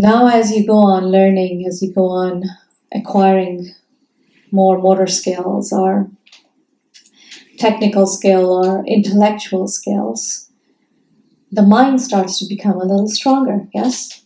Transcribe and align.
Now, 0.00 0.28
as 0.28 0.52
you 0.52 0.64
go 0.64 0.76
on 0.76 1.10
learning, 1.10 1.66
as 1.66 1.82
you 1.82 1.92
go 1.92 2.06
on 2.06 2.44
acquiring 2.94 3.74
more 4.52 4.78
motor 4.78 5.08
skills 5.08 5.72
or 5.72 6.08
technical 7.58 8.06
skill 8.06 8.52
or 8.52 8.86
intellectual 8.86 9.66
skills, 9.66 10.52
the 11.50 11.64
mind 11.64 12.00
starts 12.00 12.38
to 12.38 12.46
become 12.46 12.76
a 12.76 12.84
little 12.84 13.08
stronger, 13.08 13.66
yes? 13.74 14.24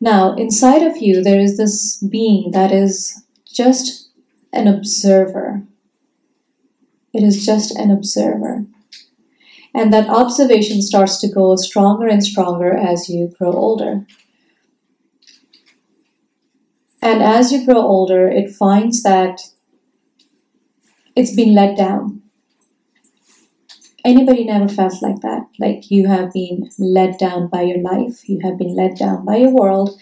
Now, 0.00 0.34
inside 0.34 0.82
of 0.82 0.96
you, 0.96 1.22
there 1.22 1.38
is 1.38 1.56
this 1.56 1.98
being 1.98 2.50
that 2.50 2.72
is 2.72 3.22
just 3.46 4.08
an 4.52 4.66
observer. 4.66 5.62
It 7.14 7.22
is 7.22 7.46
just 7.46 7.76
an 7.76 7.92
observer. 7.92 8.66
And 9.76 9.92
that 9.92 10.08
observation 10.08 10.80
starts 10.80 11.20
to 11.20 11.28
go 11.28 11.54
stronger 11.56 12.06
and 12.06 12.24
stronger 12.24 12.74
as 12.74 13.10
you 13.10 13.30
grow 13.38 13.52
older. 13.52 14.06
And 17.02 17.22
as 17.22 17.52
you 17.52 17.66
grow 17.66 17.82
older, 17.82 18.26
it 18.26 18.50
finds 18.50 19.02
that 19.02 19.42
it's 21.14 21.36
been 21.36 21.54
let 21.54 21.76
down. 21.76 22.22
Anybody 24.02 24.44
never 24.44 24.66
felt 24.66 25.02
like 25.02 25.20
that? 25.20 25.46
Like 25.58 25.90
you 25.90 26.08
have 26.08 26.32
been 26.32 26.70
let 26.78 27.18
down 27.18 27.48
by 27.48 27.62
your 27.62 27.82
life, 27.82 28.26
you 28.26 28.40
have 28.44 28.56
been 28.56 28.74
let 28.74 28.96
down 28.96 29.26
by 29.26 29.36
your 29.36 29.52
world, 29.52 30.00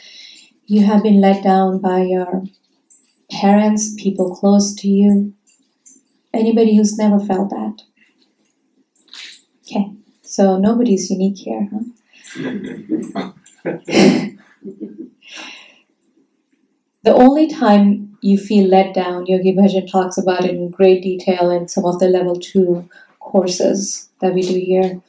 you 0.66 0.84
have 0.84 1.02
been 1.02 1.20
let 1.20 1.42
down 1.42 1.80
by 1.80 2.02
your 2.02 2.44
parents, 3.28 3.92
people 4.00 4.36
close 4.36 4.72
to 4.76 4.88
you. 4.88 5.34
Anybody 6.32 6.76
who's 6.76 6.96
never 6.96 7.18
felt 7.18 7.50
that? 7.50 7.82
Okay, 9.66 9.92
so 10.22 10.58
nobody's 10.58 11.10
unique 11.10 11.38
here, 11.38 11.68
huh? 11.72 11.80
the 17.02 17.14
only 17.14 17.48
time 17.48 18.18
you 18.20 18.36
feel 18.36 18.68
let 18.68 18.94
down, 18.94 19.24
Yogi 19.26 19.54
Bhajan 19.54 19.90
talks 19.90 20.18
about 20.18 20.44
it 20.44 20.50
in 20.50 20.70
great 20.70 21.02
detail 21.02 21.50
in 21.50 21.68
some 21.68 21.86
of 21.86 21.98
the 21.98 22.08
level 22.08 22.36
two 22.36 22.88
courses 23.20 24.10
that 24.20 24.34
we 24.34 24.42
do 24.42 24.58
here. 24.58 25.00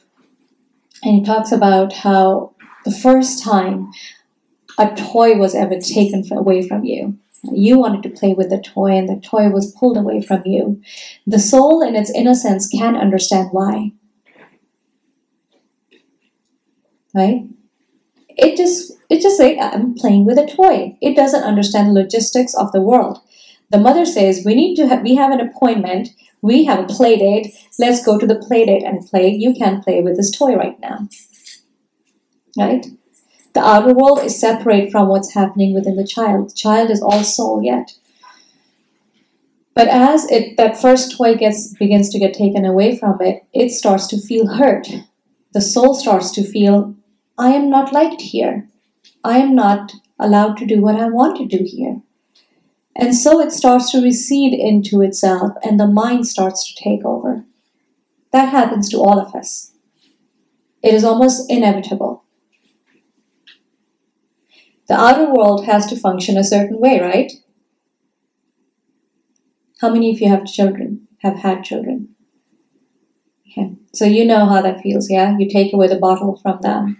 And 1.02 1.16
he 1.16 1.22
talks 1.24 1.52
about 1.52 1.92
how 1.92 2.54
the 2.86 2.90
first 2.90 3.42
time 3.42 3.92
a 4.78 4.94
toy 4.94 5.36
was 5.36 5.54
ever 5.54 5.78
taken 5.78 6.24
away 6.32 6.66
from 6.66 6.84
you, 6.84 7.18
you 7.52 7.78
wanted 7.78 8.02
to 8.02 8.18
play 8.18 8.34
with 8.34 8.50
the 8.50 8.60
toy 8.60 8.92
and 8.92 9.08
the 9.08 9.20
toy 9.20 9.48
was 9.48 9.72
pulled 9.72 9.96
away 9.96 10.20
from 10.20 10.42
you. 10.44 10.80
The 11.26 11.38
soul, 11.38 11.82
in 11.82 11.94
its 11.94 12.10
innocence, 12.10 12.68
can 12.68 12.96
understand 12.96 13.50
why. 13.52 13.92
Right? 17.16 17.46
It 18.28 18.58
just 18.58 18.92
it 19.08 19.22
just 19.22 19.38
say 19.38 19.58
I'm 19.58 19.94
playing 19.94 20.26
with 20.26 20.38
a 20.38 20.46
toy. 20.46 20.98
It 21.00 21.16
doesn't 21.16 21.42
understand 21.42 21.88
the 21.88 22.00
logistics 22.00 22.54
of 22.54 22.72
the 22.72 22.82
world. 22.82 23.20
The 23.70 23.78
mother 23.78 24.04
says 24.04 24.44
we 24.44 24.54
need 24.54 24.76
to 24.76 24.86
have 24.86 25.02
we 25.02 25.14
have 25.16 25.32
an 25.32 25.40
appointment. 25.40 26.10
We 26.42 26.64
have 26.64 26.78
a 26.78 26.86
play 26.86 27.16
date. 27.16 27.54
Let's 27.78 28.04
go 28.04 28.18
to 28.18 28.26
the 28.26 28.38
play 28.38 28.66
date 28.66 28.84
and 28.84 29.06
play. 29.06 29.30
You 29.30 29.54
can't 29.54 29.82
play 29.82 30.02
with 30.02 30.16
this 30.16 30.30
toy 30.30 30.54
right 30.54 30.78
now. 30.80 31.08
Right? 32.58 32.86
The 33.54 33.60
outer 33.60 33.94
world 33.94 34.20
is 34.20 34.38
separate 34.38 34.92
from 34.92 35.08
what's 35.08 35.32
happening 35.32 35.72
within 35.72 35.96
the 35.96 36.06
child. 36.06 36.50
The 36.50 36.54
child 36.54 36.90
is 36.90 37.00
all 37.00 37.24
soul 37.24 37.62
yet. 37.62 37.94
But 39.74 39.88
as 39.88 40.30
it 40.30 40.58
that 40.58 40.80
first 40.80 41.16
toy 41.16 41.36
gets 41.36 41.72
begins 41.74 42.10
to 42.10 42.18
get 42.18 42.34
taken 42.34 42.66
away 42.66 42.98
from 42.98 43.22
it, 43.22 43.44
it 43.54 43.70
starts 43.70 44.06
to 44.08 44.20
feel 44.20 44.46
hurt. 44.46 44.88
The 45.54 45.60
soul 45.62 45.94
starts 45.94 46.30
to 46.32 46.44
feel 46.44 46.95
I 47.38 47.50
am 47.50 47.68
not 47.68 47.92
liked 47.92 48.22
here. 48.22 48.68
I 49.22 49.38
am 49.38 49.54
not 49.54 49.92
allowed 50.18 50.56
to 50.58 50.66
do 50.66 50.80
what 50.80 50.96
I 50.96 51.08
want 51.08 51.36
to 51.38 51.58
do 51.58 51.64
here. 51.64 52.00
And 52.94 53.14
so 53.14 53.40
it 53.40 53.52
starts 53.52 53.90
to 53.92 54.02
recede 54.02 54.54
into 54.54 55.02
itself 55.02 55.52
and 55.62 55.78
the 55.78 55.86
mind 55.86 56.26
starts 56.26 56.66
to 56.66 56.82
take 56.82 57.04
over. 57.04 57.44
That 58.32 58.48
happens 58.48 58.88
to 58.90 58.98
all 58.98 59.20
of 59.20 59.34
us. 59.34 59.72
It 60.82 60.94
is 60.94 61.04
almost 61.04 61.50
inevitable. 61.50 62.24
The 64.88 64.94
outer 64.94 65.32
world 65.32 65.66
has 65.66 65.86
to 65.86 65.96
function 65.96 66.38
a 66.38 66.44
certain 66.44 66.78
way, 66.78 67.00
right? 67.00 67.32
How 69.80 69.90
many 69.92 70.12
of 70.12 70.20
you 70.20 70.28
have 70.28 70.46
children, 70.46 71.08
have 71.18 71.38
had 71.40 71.64
children? 71.64 71.95
Okay. 73.56 73.72
So 73.92 74.04
you 74.04 74.24
know 74.24 74.46
how 74.46 74.60
that 74.62 74.80
feels, 74.82 75.10
yeah? 75.10 75.36
You 75.38 75.48
take 75.48 75.72
away 75.72 75.88
the 75.88 75.98
bottle 75.98 76.36
from 76.36 76.58
them. 76.60 76.96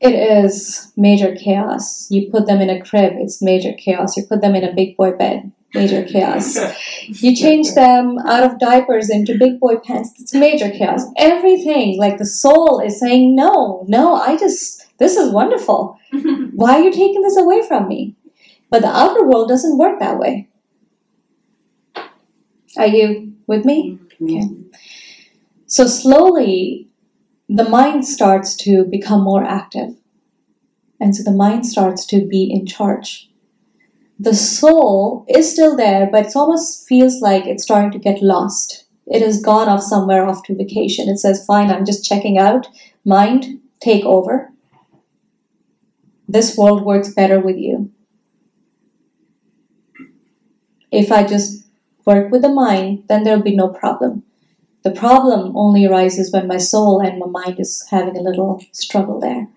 it 0.00 0.14
is 0.14 0.92
major 0.96 1.34
chaos. 1.34 2.10
You 2.10 2.30
put 2.30 2.46
them 2.46 2.60
in 2.60 2.70
a 2.70 2.82
crib, 2.82 3.14
it's 3.16 3.40
major 3.42 3.72
chaos. 3.72 4.16
You 4.16 4.26
put 4.26 4.40
them 4.40 4.54
in 4.54 4.64
a 4.64 4.74
big 4.74 4.96
boy 4.96 5.12
bed, 5.12 5.52
major 5.74 6.04
chaos. 6.04 6.58
You 7.08 7.34
change 7.34 7.72
them 7.74 8.18
out 8.26 8.42
of 8.42 8.58
diapers 8.58 9.08
into 9.08 9.38
big 9.38 9.58
boy 9.60 9.76
pants, 9.76 10.12
it's 10.18 10.34
major 10.34 10.70
chaos. 10.70 11.04
Everything, 11.16 11.98
like 11.98 12.18
the 12.18 12.26
soul 12.26 12.80
is 12.80 13.00
saying, 13.00 13.34
no, 13.34 13.84
no, 13.88 14.14
I 14.14 14.36
just, 14.36 14.86
this 14.98 15.16
is 15.16 15.32
wonderful. 15.32 15.98
Why 16.52 16.74
are 16.74 16.82
you 16.82 16.92
taking 16.92 17.22
this 17.22 17.36
away 17.36 17.66
from 17.66 17.88
me? 17.88 18.14
But 18.70 18.82
the 18.82 18.88
outer 18.88 19.24
world 19.24 19.48
doesn't 19.48 19.78
work 19.78 20.00
that 20.00 20.18
way. 20.18 20.48
Are 22.76 22.86
you 22.86 23.32
with 23.46 23.64
me? 23.64 23.98
Mm-hmm. 24.20 24.36
Okay. 24.36 24.65
So 25.66 25.86
slowly, 25.86 26.88
the 27.48 27.68
mind 27.68 28.06
starts 28.06 28.54
to 28.58 28.84
become 28.84 29.22
more 29.22 29.44
active. 29.44 29.96
And 31.00 31.14
so 31.14 31.22
the 31.22 31.36
mind 31.36 31.66
starts 31.66 32.06
to 32.06 32.24
be 32.24 32.44
in 32.44 32.66
charge. 32.66 33.28
The 34.18 34.34
soul 34.34 35.26
is 35.28 35.50
still 35.50 35.76
there, 35.76 36.08
but 36.10 36.26
it 36.26 36.36
almost 36.36 36.88
feels 36.88 37.20
like 37.20 37.46
it's 37.46 37.64
starting 37.64 37.90
to 37.90 37.98
get 37.98 38.22
lost. 38.22 38.84
It 39.06 39.22
has 39.22 39.42
gone 39.42 39.68
off 39.68 39.82
somewhere 39.82 40.26
off 40.26 40.44
to 40.44 40.54
vacation. 40.54 41.08
It 41.08 41.18
says, 41.18 41.44
Fine, 41.44 41.70
I'm 41.70 41.84
just 41.84 42.04
checking 42.04 42.38
out. 42.38 42.68
Mind, 43.04 43.60
take 43.80 44.04
over. 44.04 44.50
This 46.28 46.56
world 46.56 46.84
works 46.84 47.12
better 47.12 47.38
with 47.40 47.56
you. 47.56 47.90
If 50.90 51.12
I 51.12 51.26
just 51.26 51.66
work 52.04 52.32
with 52.32 52.42
the 52.42 52.48
mind, 52.48 53.04
then 53.08 53.22
there'll 53.22 53.42
be 53.42 53.54
no 53.54 53.68
problem. 53.68 54.22
The 54.86 54.92
problem 54.92 55.56
only 55.56 55.84
arises 55.84 56.32
when 56.32 56.46
my 56.46 56.58
soul 56.58 57.00
and 57.00 57.18
my 57.18 57.26
mind 57.26 57.58
is 57.58 57.84
having 57.90 58.16
a 58.16 58.20
little 58.20 58.62
struggle 58.70 59.18
there. 59.18 59.48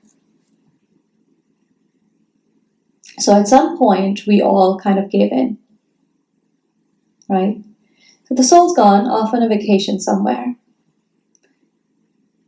So 3.20 3.36
at 3.36 3.48
some 3.48 3.78
point, 3.78 4.26
we 4.26 4.42
all 4.42 4.80
kind 4.80 4.98
of 4.98 5.12
gave 5.12 5.32
in. 5.32 5.60
Right? 7.30 7.64
So 8.28 8.34
the 8.34 8.42
soul's 8.42 8.76
gone 8.76 9.06
off 9.06 9.32
on 9.32 9.44
a 9.44 9.48
vacation 9.48 10.00
somewhere. 10.00 10.56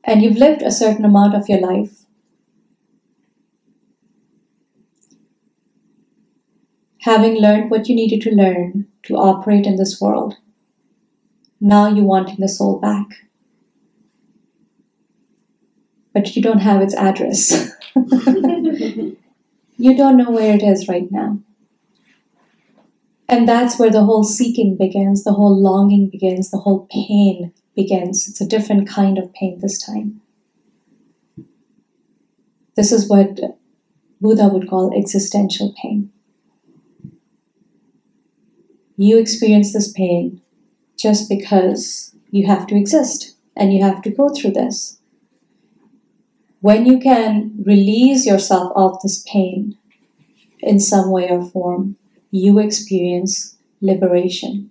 And 0.03 0.23
you've 0.23 0.37
lived 0.37 0.63
a 0.63 0.71
certain 0.71 1.05
amount 1.05 1.35
of 1.35 1.47
your 1.47 1.61
life. 1.61 2.05
Having 7.01 7.35
learned 7.35 7.69
what 7.69 7.87
you 7.87 7.93
needed 7.93 8.23
to 8.23 8.35
learn 8.35 8.87
to 9.03 9.17
operate 9.17 9.67
in 9.67 9.75
this 9.75 10.01
world. 10.01 10.37
Now 11.63 11.87
you're 11.87 12.03
wanting 12.03 12.37
the 12.39 12.49
soul 12.49 12.79
back. 12.79 13.05
But 16.11 16.35
you 16.35 16.41
don't 16.41 16.59
have 16.59 16.81
its 16.81 16.95
address. 16.95 17.71
you 17.95 19.15
don't 19.77 20.17
know 20.17 20.31
where 20.31 20.55
it 20.55 20.63
is 20.63 20.87
right 20.87 21.09
now. 21.11 21.39
And 23.29 23.47
that's 23.47 23.77
where 23.79 23.91
the 23.91 24.03
whole 24.03 24.23
seeking 24.23 24.75
begins, 24.75 25.23
the 25.23 25.33
whole 25.33 25.55
longing 25.55 26.09
begins, 26.09 26.49
the 26.49 26.57
whole 26.57 26.87
pain 26.91 27.53
begins. 27.75 28.27
It's 28.27 28.41
a 28.41 28.47
different 28.47 28.89
kind 28.89 29.19
of 29.19 29.31
pain 29.33 29.59
this 29.59 29.79
time. 29.79 30.19
This 32.75 32.91
is 32.91 33.07
what 33.07 33.39
Buddha 34.19 34.47
would 34.49 34.67
call 34.67 34.97
existential 34.97 35.73
pain. 35.81 36.11
You 38.97 39.19
experience 39.19 39.71
this 39.71 39.91
pain 39.91 40.40
just 41.01 41.27
because 41.27 42.15
you 42.29 42.45
have 42.47 42.67
to 42.67 42.75
exist 42.75 43.35
and 43.55 43.73
you 43.73 43.83
have 43.83 44.01
to 44.03 44.09
go 44.09 44.29
through 44.29 44.51
this. 44.51 44.99
When 46.61 46.85
you 46.85 46.99
can 46.99 47.63
release 47.65 48.25
yourself 48.25 48.71
of 48.75 49.01
this 49.01 49.23
pain 49.27 49.77
in 50.59 50.79
some 50.79 51.09
way 51.09 51.27
or 51.29 51.43
form, 51.43 51.97
you 52.29 52.59
experience 52.59 53.57
liberation. 53.81 54.69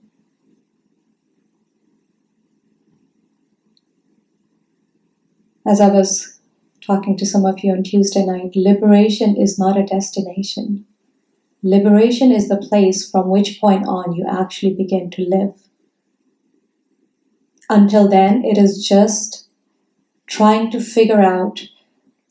As 5.66 5.80
I 5.80 5.88
was 5.88 6.40
talking 6.80 7.16
to 7.16 7.26
some 7.26 7.44
of 7.44 7.62
you 7.62 7.72
on 7.72 7.82
Tuesday 7.82 8.24
night, 8.24 8.52
liberation 8.54 9.36
is 9.36 9.58
not 9.58 9.76
a 9.76 9.84
destination. 9.84 10.86
Liberation 11.62 12.32
is 12.32 12.48
the 12.48 12.56
place 12.56 13.10
from 13.10 13.28
which 13.28 13.60
point 13.60 13.86
on 13.86 14.14
you 14.14 14.24
actually 14.30 14.74
begin 14.74 15.10
to 15.10 15.22
live. 15.22 15.69
Until 17.70 18.08
then, 18.08 18.44
it 18.44 18.58
is 18.58 18.84
just 18.84 19.48
trying 20.26 20.72
to 20.72 20.80
figure 20.80 21.22
out 21.22 21.68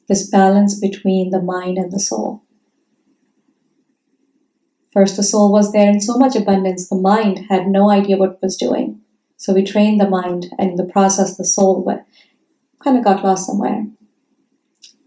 this 0.10 0.30
balance 0.30 0.78
between 0.78 1.30
the 1.30 1.42
mind 1.42 1.78
and 1.78 1.94
the 1.94 2.00
soul. 2.00 2.44
First, 4.92 5.16
the 5.16 5.24
soul 5.24 5.50
was 5.50 5.72
there 5.72 5.90
in 5.90 6.02
so 6.02 6.18
much 6.18 6.36
abundance, 6.36 6.90
the 6.90 6.98
mind 6.98 7.46
had 7.48 7.70
no 7.70 7.90
idea 7.90 8.18
what 8.18 8.32
it 8.32 8.40
was 8.42 8.58
doing. 8.58 9.00
So 9.38 9.54
we 9.54 9.64
trained 9.64 10.02
the 10.02 10.10
mind, 10.10 10.48
and 10.60 10.72
in 10.72 10.76
the 10.76 10.84
process, 10.92 11.38
the 11.38 11.46
soul 11.46 11.86
went, 11.86 12.02
kind 12.84 12.98
of 12.98 13.06
got 13.06 13.24
lost 13.24 13.48
somewhere. 13.48 13.86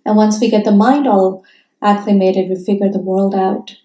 And 0.07 0.17
once 0.17 0.41
we 0.41 0.49
get 0.49 0.65
the 0.65 0.73
mind 0.73 1.07
all 1.07 1.45
acclimated, 1.83 2.49
we 2.49 2.57
figure 2.57 2.89
the 2.89 2.99
world 2.99 3.35
out. 3.35 3.77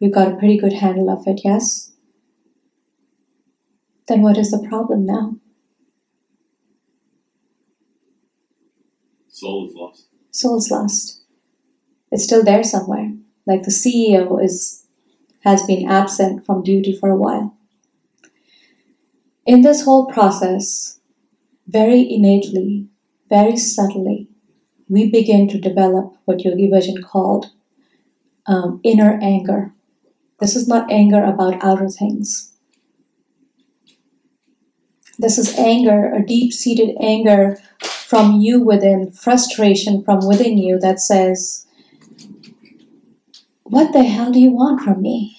We've 0.00 0.14
got 0.14 0.32
a 0.32 0.36
pretty 0.36 0.56
good 0.56 0.72
handle 0.72 1.10
of 1.10 1.26
it, 1.26 1.42
yes? 1.44 1.92
Then 4.08 4.22
what 4.22 4.38
is 4.38 4.50
the 4.50 4.66
problem 4.68 5.04
now? 5.04 5.36
Soul 9.28 9.68
is 9.68 9.74
lost. 9.74 10.08
Soul 10.30 10.56
is 10.58 10.70
lost. 10.70 11.22
It's 12.10 12.24
still 12.24 12.44
there 12.44 12.64
somewhere. 12.64 13.12
Like 13.46 13.62
the 13.64 13.70
CEO 13.70 14.42
is 14.42 14.86
has 15.40 15.62
been 15.64 15.88
absent 15.88 16.44
from 16.44 16.62
duty 16.62 16.96
for 16.96 17.08
a 17.08 17.16
while. 17.16 17.56
In 19.44 19.60
this 19.60 19.84
whole 19.84 20.06
process, 20.06 20.98
very 21.68 22.00
innately, 22.12 22.88
very 23.28 23.56
subtly, 23.56 24.28
we 24.88 25.08
begin 25.08 25.48
to 25.48 25.60
develop 25.60 26.16
what 26.24 26.44
Yogi 26.44 26.68
Bhajan 26.68 27.02
called 27.04 27.52
um, 28.46 28.80
inner 28.82 29.20
anger. 29.22 29.72
This 30.40 30.56
is 30.56 30.66
not 30.66 30.90
anger 30.90 31.22
about 31.22 31.62
outer 31.62 31.88
things. 31.88 32.55
This 35.18 35.38
is 35.38 35.58
anger, 35.58 36.12
a 36.12 36.24
deep 36.24 36.52
seated 36.52 36.96
anger 37.00 37.58
from 37.80 38.40
you 38.40 38.60
within, 38.60 39.10
frustration 39.12 40.04
from 40.04 40.26
within 40.26 40.58
you 40.58 40.78
that 40.80 41.00
says, 41.00 41.66
What 43.62 43.92
the 43.92 44.04
hell 44.04 44.30
do 44.30 44.38
you 44.38 44.50
want 44.50 44.82
from 44.82 45.00
me? 45.00 45.38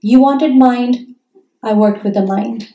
You 0.00 0.20
wanted 0.20 0.56
mind, 0.56 1.16
I 1.62 1.74
worked 1.74 2.04
with 2.04 2.14
the 2.14 2.24
mind. 2.24 2.72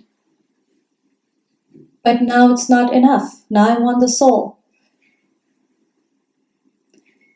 But 2.04 2.22
now 2.22 2.52
it's 2.52 2.70
not 2.70 2.94
enough. 2.94 3.44
Now 3.50 3.70
I 3.70 3.80
want 3.80 4.00
the 4.00 4.10
soul. 4.10 4.61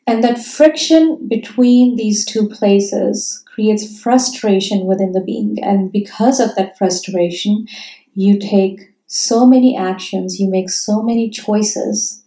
And 0.06 0.22
that 0.22 0.38
friction 0.38 1.26
between 1.28 1.96
these 1.96 2.24
two 2.24 2.48
places 2.48 3.42
creates 3.46 4.00
frustration 4.00 4.86
within 4.86 5.12
the 5.12 5.20
being. 5.20 5.56
And 5.62 5.90
because 5.90 6.38
of 6.38 6.54
that 6.54 6.78
frustration, 6.78 7.66
you 8.14 8.38
take 8.38 8.94
so 9.06 9.46
many 9.46 9.76
actions, 9.76 10.38
you 10.38 10.48
make 10.48 10.70
so 10.70 11.02
many 11.02 11.28
choices 11.28 12.22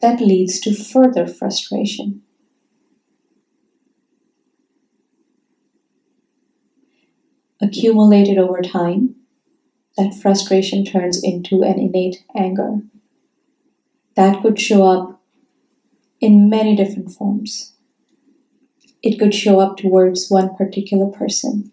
that 0.00 0.20
leads 0.20 0.60
to 0.60 0.74
further 0.74 1.26
frustration. 1.26 2.22
accumulated 7.60 8.38
over 8.38 8.60
time, 8.60 9.14
that 9.96 10.14
frustration 10.14 10.84
turns 10.84 11.22
into 11.22 11.62
an 11.62 11.78
innate 11.78 12.22
anger. 12.36 12.80
That 14.16 14.42
could 14.42 14.58
show 14.58 14.84
up 14.84 15.22
in 16.20 16.48
many 16.48 16.74
different 16.74 17.12
forms. 17.12 17.74
It 19.02 19.18
could 19.18 19.34
show 19.34 19.60
up 19.60 19.76
towards 19.76 20.28
one 20.28 20.54
particular 20.56 21.06
person. 21.06 21.70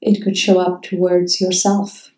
It 0.00 0.22
could 0.22 0.36
show 0.36 0.58
up 0.58 0.82
towards 0.82 1.40
yourself. 1.40 2.12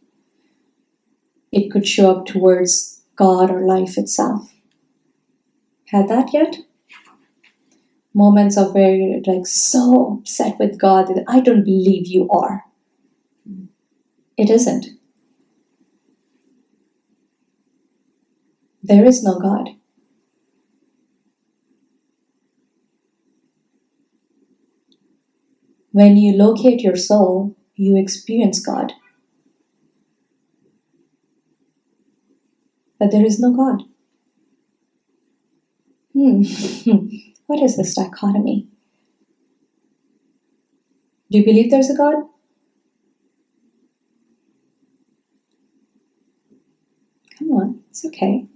It 1.51 1.71
could 1.71 1.87
show 1.87 2.11
up 2.11 2.27
towards 2.27 3.03
God 3.17 3.51
or 3.51 3.67
life 3.67 3.99
itself. 3.99 4.53
Had 5.87 6.09
that 6.09 6.33
yet? 6.33 6.57
moments 8.15 8.57
of 8.57 8.75
where 8.75 8.95
you're 8.95 9.21
like 9.27 9.47
so 9.47 10.19
upset 10.21 10.57
with 10.59 10.81
God 10.81 11.09
that 11.09 11.25
I 11.29 11.41
don't 11.41 11.65
believe 11.65 12.07
you 12.07 12.31
are. 12.31 12.65
It 14.37 14.51
isn't. 14.51 14.87
There 18.87 19.07
is 19.07 19.23
no 19.25 19.39
God. 19.39 19.71
When 25.93 26.19
you 26.19 26.35
locate 26.37 26.83
your 26.83 26.97
soul, 26.97 27.57
you 27.77 27.97
experience 27.97 28.61
God. 28.61 28.93
But 32.99 33.11
there 33.11 33.25
is 33.25 33.41
no 33.41 33.57
God. 33.57 33.85
Hmm. 36.13 36.43
What 37.47 37.63
is 37.63 37.77
this 37.77 37.95
dichotomy? 37.95 38.69
Do 41.31 41.39
you 41.39 41.45
believe 41.45 41.71
there's 41.71 41.91
a 41.91 41.97
God? 41.97 42.25
Come 47.39 47.51
on, 47.53 47.81
it's 47.91 48.05
okay. 48.07 48.47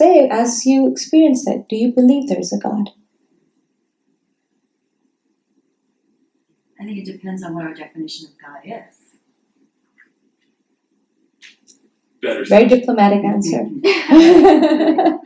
No. 0.00 0.06
Yeah. 0.06 0.12
Say 0.12 0.28
as 0.28 0.66
you 0.66 0.90
experience 0.90 1.46
it, 1.46 1.68
do 1.68 1.76
you 1.76 1.92
believe 1.92 2.28
there's 2.28 2.52
a 2.52 2.58
God? 2.58 2.90
I 6.80 6.84
think 6.84 6.98
it 6.98 7.04
depends 7.04 7.42
on 7.42 7.54
what 7.54 7.64
our 7.64 7.74
definition 7.74 8.28
of 8.28 8.32
God 8.40 8.60
is. 8.64 8.98
Better. 12.20 12.44
Very 12.44 12.66
diplomatic 12.66 13.24
answer. 13.24 13.66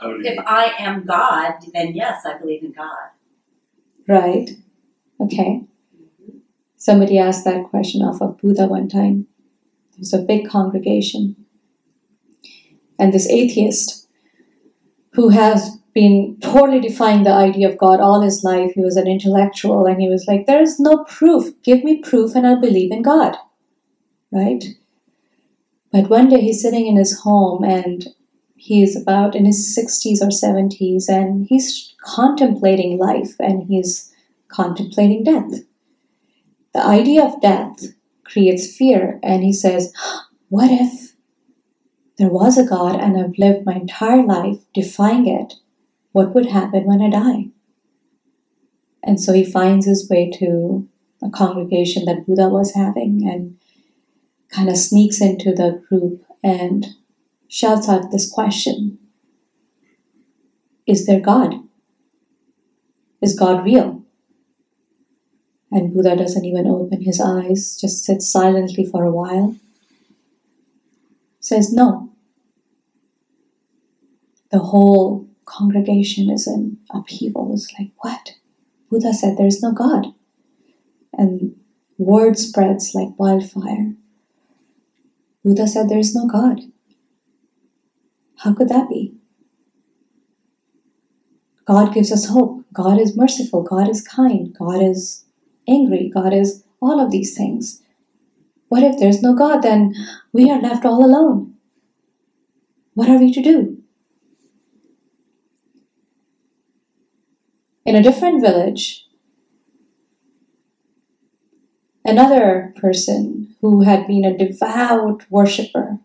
If. 0.00 0.38
I 0.46 0.74
am 0.78 1.04
God, 1.06 1.54
then 1.74 1.92
yes, 1.92 2.24
I 2.24 2.38
believe 2.38 2.62
in 2.62 2.72
God. 2.72 3.10
right. 4.06 4.50
Okay. 5.20 5.62
Somebody 6.76 7.18
asked 7.18 7.44
that 7.44 7.64
question 7.64 8.02
of 8.02 8.22
a 8.22 8.28
Buddha 8.28 8.66
one 8.66 8.88
time. 8.88 9.26
There 9.90 9.98
was 9.98 10.14
a 10.14 10.18
big 10.18 10.48
congregation. 10.48 11.34
And 12.96 13.12
this 13.12 13.28
atheist 13.28 14.07
who 15.12 15.30
has 15.30 15.78
been 15.94 16.36
totally 16.40 16.80
defying 16.80 17.24
the 17.24 17.32
idea 17.32 17.68
of 17.68 17.78
God 17.78 18.00
all 18.00 18.20
his 18.20 18.44
life, 18.44 18.72
he 18.74 18.80
was 18.80 18.96
an 18.96 19.08
intellectual, 19.08 19.86
and 19.86 20.00
he 20.00 20.08
was 20.08 20.26
like, 20.28 20.46
There 20.46 20.62
is 20.62 20.78
no 20.78 21.04
proof. 21.04 21.52
Give 21.62 21.82
me 21.82 22.02
proof 22.02 22.34
and 22.34 22.46
I'll 22.46 22.60
believe 22.60 22.92
in 22.92 23.02
God. 23.02 23.36
Right? 24.30 24.64
But 25.90 26.10
one 26.10 26.28
day 26.28 26.40
he's 26.40 26.62
sitting 26.62 26.86
in 26.86 26.96
his 26.96 27.20
home 27.20 27.64
and 27.64 28.08
he's 28.56 28.94
about 29.00 29.34
in 29.34 29.46
his 29.46 29.76
60s 29.76 30.20
or 30.20 30.28
70s 30.28 31.08
and 31.08 31.46
he's 31.48 31.94
contemplating 32.04 32.98
life 32.98 33.34
and 33.38 33.62
he's 33.62 34.12
contemplating 34.48 35.24
death. 35.24 35.62
The 36.74 36.84
idea 36.84 37.24
of 37.24 37.40
death 37.40 37.82
creates 38.24 38.76
fear, 38.76 39.18
and 39.22 39.42
he 39.42 39.52
says, 39.52 39.92
What 40.48 40.70
if 40.70 41.07
there 42.18 42.28
was 42.28 42.58
a 42.58 42.64
God 42.64 43.00
and 43.00 43.16
I've 43.16 43.38
lived 43.38 43.64
my 43.64 43.74
entire 43.74 44.24
life 44.24 44.58
defying 44.74 45.28
it? 45.28 45.54
What 46.12 46.34
would 46.34 46.46
happen 46.46 46.84
when 46.84 47.00
I 47.00 47.10
die? 47.10 47.50
And 49.02 49.20
so 49.20 49.32
he 49.32 49.44
finds 49.44 49.86
his 49.86 50.08
way 50.10 50.30
to 50.38 50.88
a 51.22 51.30
congregation 51.30 52.04
that 52.04 52.26
Buddha 52.26 52.48
was 52.48 52.74
having 52.74 53.28
and 53.28 53.56
kind 54.50 54.68
of 54.68 54.76
sneaks 54.76 55.20
into 55.20 55.52
the 55.52 55.82
group 55.88 56.24
and 56.42 56.86
shouts 57.48 57.88
out 57.88 58.10
this 58.10 58.30
question 58.30 58.98
Is 60.86 61.06
there 61.06 61.20
God? 61.20 61.54
Is 63.20 63.38
God 63.38 63.64
real? 63.64 64.02
And 65.70 65.92
Buddha 65.92 66.16
doesn't 66.16 66.44
even 66.44 66.66
open 66.66 67.02
his 67.02 67.20
eyes, 67.20 67.78
just 67.80 68.04
sits 68.04 68.30
silently 68.30 68.86
for 68.86 69.04
a 69.04 69.12
while. 69.12 69.54
Says 71.40 71.72
no. 71.72 72.07
The 74.50 74.58
whole 74.58 75.28
congregation 75.44 76.30
is 76.30 76.46
in 76.46 76.78
upheaval. 76.90 77.52
It's 77.52 77.72
like, 77.78 77.90
what? 77.98 78.34
Buddha 78.90 79.12
said 79.12 79.36
there 79.36 79.46
is 79.46 79.62
no 79.62 79.72
God. 79.72 80.06
And 81.12 81.56
word 81.98 82.38
spreads 82.38 82.94
like 82.94 83.18
wildfire. 83.18 83.94
Buddha 85.44 85.66
said 85.66 85.88
there 85.88 85.98
is 85.98 86.14
no 86.14 86.26
God. 86.26 86.60
How 88.36 88.54
could 88.54 88.68
that 88.68 88.88
be? 88.88 89.14
God 91.64 91.92
gives 91.92 92.10
us 92.10 92.28
hope. 92.28 92.64
God 92.72 92.98
is 92.98 93.16
merciful. 93.16 93.62
God 93.62 93.90
is 93.90 94.06
kind. 94.06 94.56
God 94.58 94.82
is 94.82 95.24
angry. 95.66 96.10
God 96.12 96.32
is 96.32 96.64
all 96.80 96.98
of 96.98 97.10
these 97.10 97.36
things. 97.36 97.82
What 98.68 98.82
if 98.82 98.98
there's 98.98 99.22
no 99.22 99.34
God? 99.34 99.62
Then 99.62 99.94
we 100.32 100.50
are 100.50 100.60
left 100.60 100.86
all 100.86 101.04
alone. 101.04 101.54
What 102.94 103.10
are 103.10 103.18
we 103.18 103.32
to 103.32 103.42
do? 103.42 103.77
In 107.88 107.96
a 107.96 108.02
different 108.02 108.42
village, 108.42 109.08
Another 112.04 112.74
person 112.76 113.54
who 113.60 113.82
had 113.82 114.06
been 114.06 114.24
a 114.24 114.36
devout 114.36 115.24
worshiper, 115.30 115.98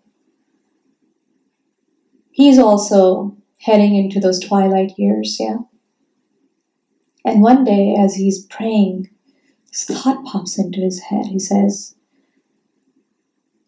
he's 2.32 2.58
also 2.60 3.38
heading 3.60 3.96
into 3.96 4.20
those 4.20 4.40
twilight 4.40 4.92
years, 4.98 5.38
yeah? 5.40 5.60
And 7.24 7.42
one 7.42 7.64
day, 7.64 7.96
as 7.98 8.16
he's 8.16 8.46
praying, 8.46 9.10
this 9.68 9.86
thought 9.86 10.26
pops 10.26 10.60
into 10.60 10.82
his 10.82 11.00
head. 11.04 11.28
He 11.28 11.40
says, 11.40 11.96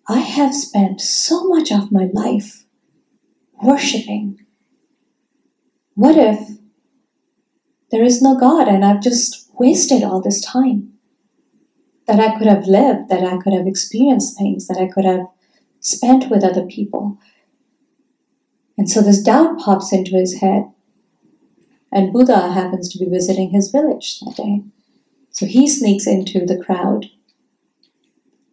I 0.10 0.19
have 0.19 0.53
spent 0.53 1.00
so 1.00 1.45
much 1.48 1.72
of 1.72 1.91
my 1.91 2.10
life 2.13 2.65
worshiping. 3.62 4.39
What 5.93 6.17
if 6.17 6.57
there 7.92 8.04
is 8.04 8.22
no 8.22 8.38
God 8.38 8.68
and 8.68 8.84
I've 8.84 9.01
just 9.01 9.50
wasted 9.60 10.04
all 10.04 10.22
this 10.22 10.42
time? 10.42 10.94
That 12.08 12.20
I 12.20 12.38
could 12.38 12.48
have 12.48 12.68
lived, 12.68 13.10
that 13.10 13.24
I 13.24 13.38
could 13.38 13.54
have 13.54 13.68
experienced 13.68 14.38
things, 14.38 14.68
that 14.68 14.77
I 14.77 14.88
could 14.88 15.06
have 15.06 15.27
spent 15.80 16.30
with 16.30 16.44
other 16.44 16.65
people. 16.65 17.18
And 18.77 18.89
so 18.89 19.01
this 19.01 19.22
doubt 19.22 19.60
pops 19.60 19.94
into 19.94 20.15
his 20.15 20.39
head. 20.39 20.72
And 21.92 22.12
Buddha 22.12 22.51
happens 22.51 22.89
to 22.89 23.00
be 23.00 23.10
visiting 23.10 23.51
his 23.51 23.70
village 23.70 24.20
that 24.20 24.36
day. 24.36 24.63
So 25.32 25.46
he 25.46 25.68
sneaks 25.68 26.08
into 26.08 26.46
the 26.46 26.62
crowd 26.62 27.08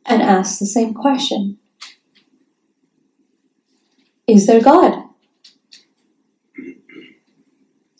and 0.07 0.23
asks 0.23 0.59
the 0.59 0.67
same 0.67 0.95
question 0.95 1.59
Is 4.27 4.47
there 4.47 4.61
God? 4.61 5.12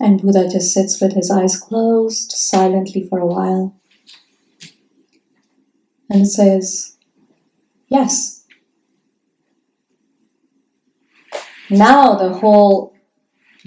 And 0.03 0.21
Buddha 0.21 0.49
just 0.49 0.75
sits 0.75 1.01
with 1.01 1.13
his 1.13 1.31
eyes 1.31 1.57
closed 1.57 2.33
silently 2.33 3.07
for 3.09 3.21
a 3.21 3.27
while 3.27 3.77
and 6.11 6.29
says, 6.29 6.97
Yes. 7.87 8.45
Now 11.71 12.17
the 12.17 12.33
whole 12.33 12.97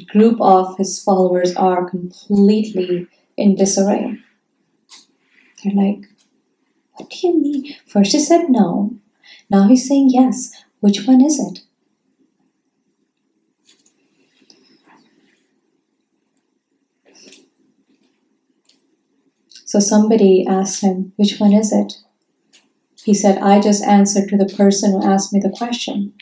group 0.07 0.41
of 0.41 0.77
his 0.77 1.01
followers 1.01 1.55
are 1.55 1.89
completely 1.89 3.07
in 3.37 3.55
disarray. 3.55 4.17
They're 5.63 5.73
like, 5.73 6.01
What 6.95 7.09
do 7.11 7.27
you 7.27 7.41
mean? 7.41 7.75
First 7.87 8.11
he 8.11 8.19
said 8.19 8.49
no, 8.49 8.93
now 9.49 9.69
he's 9.69 9.87
saying 9.87 10.09
yes. 10.09 10.51
Which 10.81 11.07
one 11.07 11.23
is 11.23 11.39
it? 11.39 11.64
So 19.75 19.81
somebody 19.81 20.47
asked 20.47 20.79
him, 20.79 21.11
Which 21.17 21.37
one 21.37 21.51
is 21.51 21.73
it? 21.73 21.97
He 23.03 23.13
said, 23.13 23.39
I 23.39 23.59
just 23.59 23.83
answered 23.83 24.29
to 24.29 24.37
the 24.37 24.45
person 24.45 24.93
who 24.93 25.03
asked 25.03 25.33
me 25.33 25.41
the 25.41 25.49
question. 25.49 26.13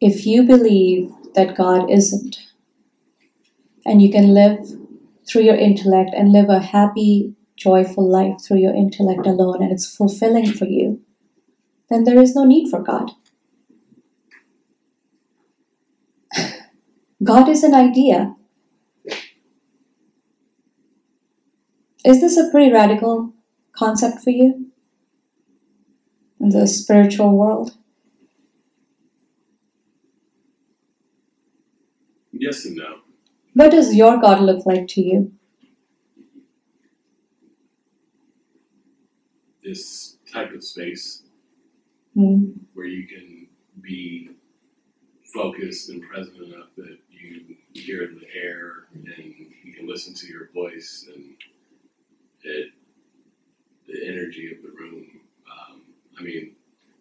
If 0.00 0.24
you 0.24 0.44
believe 0.44 1.10
that 1.34 1.56
God 1.56 1.90
isn't, 1.90 2.36
and 3.84 4.00
you 4.00 4.12
can 4.12 4.32
live 4.32 4.60
through 5.26 5.42
your 5.42 5.56
intellect 5.56 6.10
and 6.14 6.30
live 6.30 6.48
a 6.48 6.60
happy, 6.60 7.34
joyful 7.56 8.08
life 8.08 8.40
through 8.46 8.58
your 8.58 8.76
intellect 8.76 9.26
alone, 9.26 9.60
and 9.60 9.72
it's 9.72 9.92
fulfilling 9.92 10.52
for 10.52 10.66
you, 10.66 11.00
then 11.90 12.04
there 12.04 12.22
is 12.22 12.36
no 12.36 12.44
need 12.44 12.70
for 12.70 12.80
God. 12.80 13.10
God 17.24 17.48
is 17.48 17.64
an 17.64 17.74
idea. 17.74 18.36
Is 22.04 22.20
this 22.20 22.36
a 22.36 22.50
pretty 22.50 22.70
radical 22.72 23.32
concept 23.72 24.22
for 24.22 24.30
you 24.30 24.70
in 26.40 26.50
the 26.50 26.66
spiritual 26.66 27.36
world? 27.36 27.76
Yes 32.32 32.64
and 32.64 32.76
no. 32.76 32.98
What 33.54 33.70
does 33.70 33.94
your 33.94 34.18
God 34.20 34.42
look 34.42 34.66
like 34.66 34.88
to 34.88 35.00
you? 35.00 35.32
This 39.62 40.18
type 40.30 40.52
of 40.52 40.62
space 40.62 41.22
Hmm. 42.14 42.50
where 42.74 42.86
you 42.86 43.08
can 43.08 43.48
be 43.80 44.30
focused 45.32 45.88
and 45.88 46.00
present 46.02 46.36
enough 46.36 46.68
that 46.76 46.98
you 47.10 47.56
hear 47.72 48.06
the 48.06 48.26
air 48.40 48.86
and 48.94 49.06
you 49.64 49.72
can 49.72 49.88
listen 49.88 50.14
to 50.14 50.26
your 50.28 50.48
voice 50.54 51.08
and 51.12 51.34
it, 52.44 52.70
the 53.86 54.06
energy 54.08 54.52
of 54.54 54.62
the 54.62 54.70
room. 54.70 55.06
Um, 55.50 55.82
I 56.18 56.22
mean, 56.22 56.52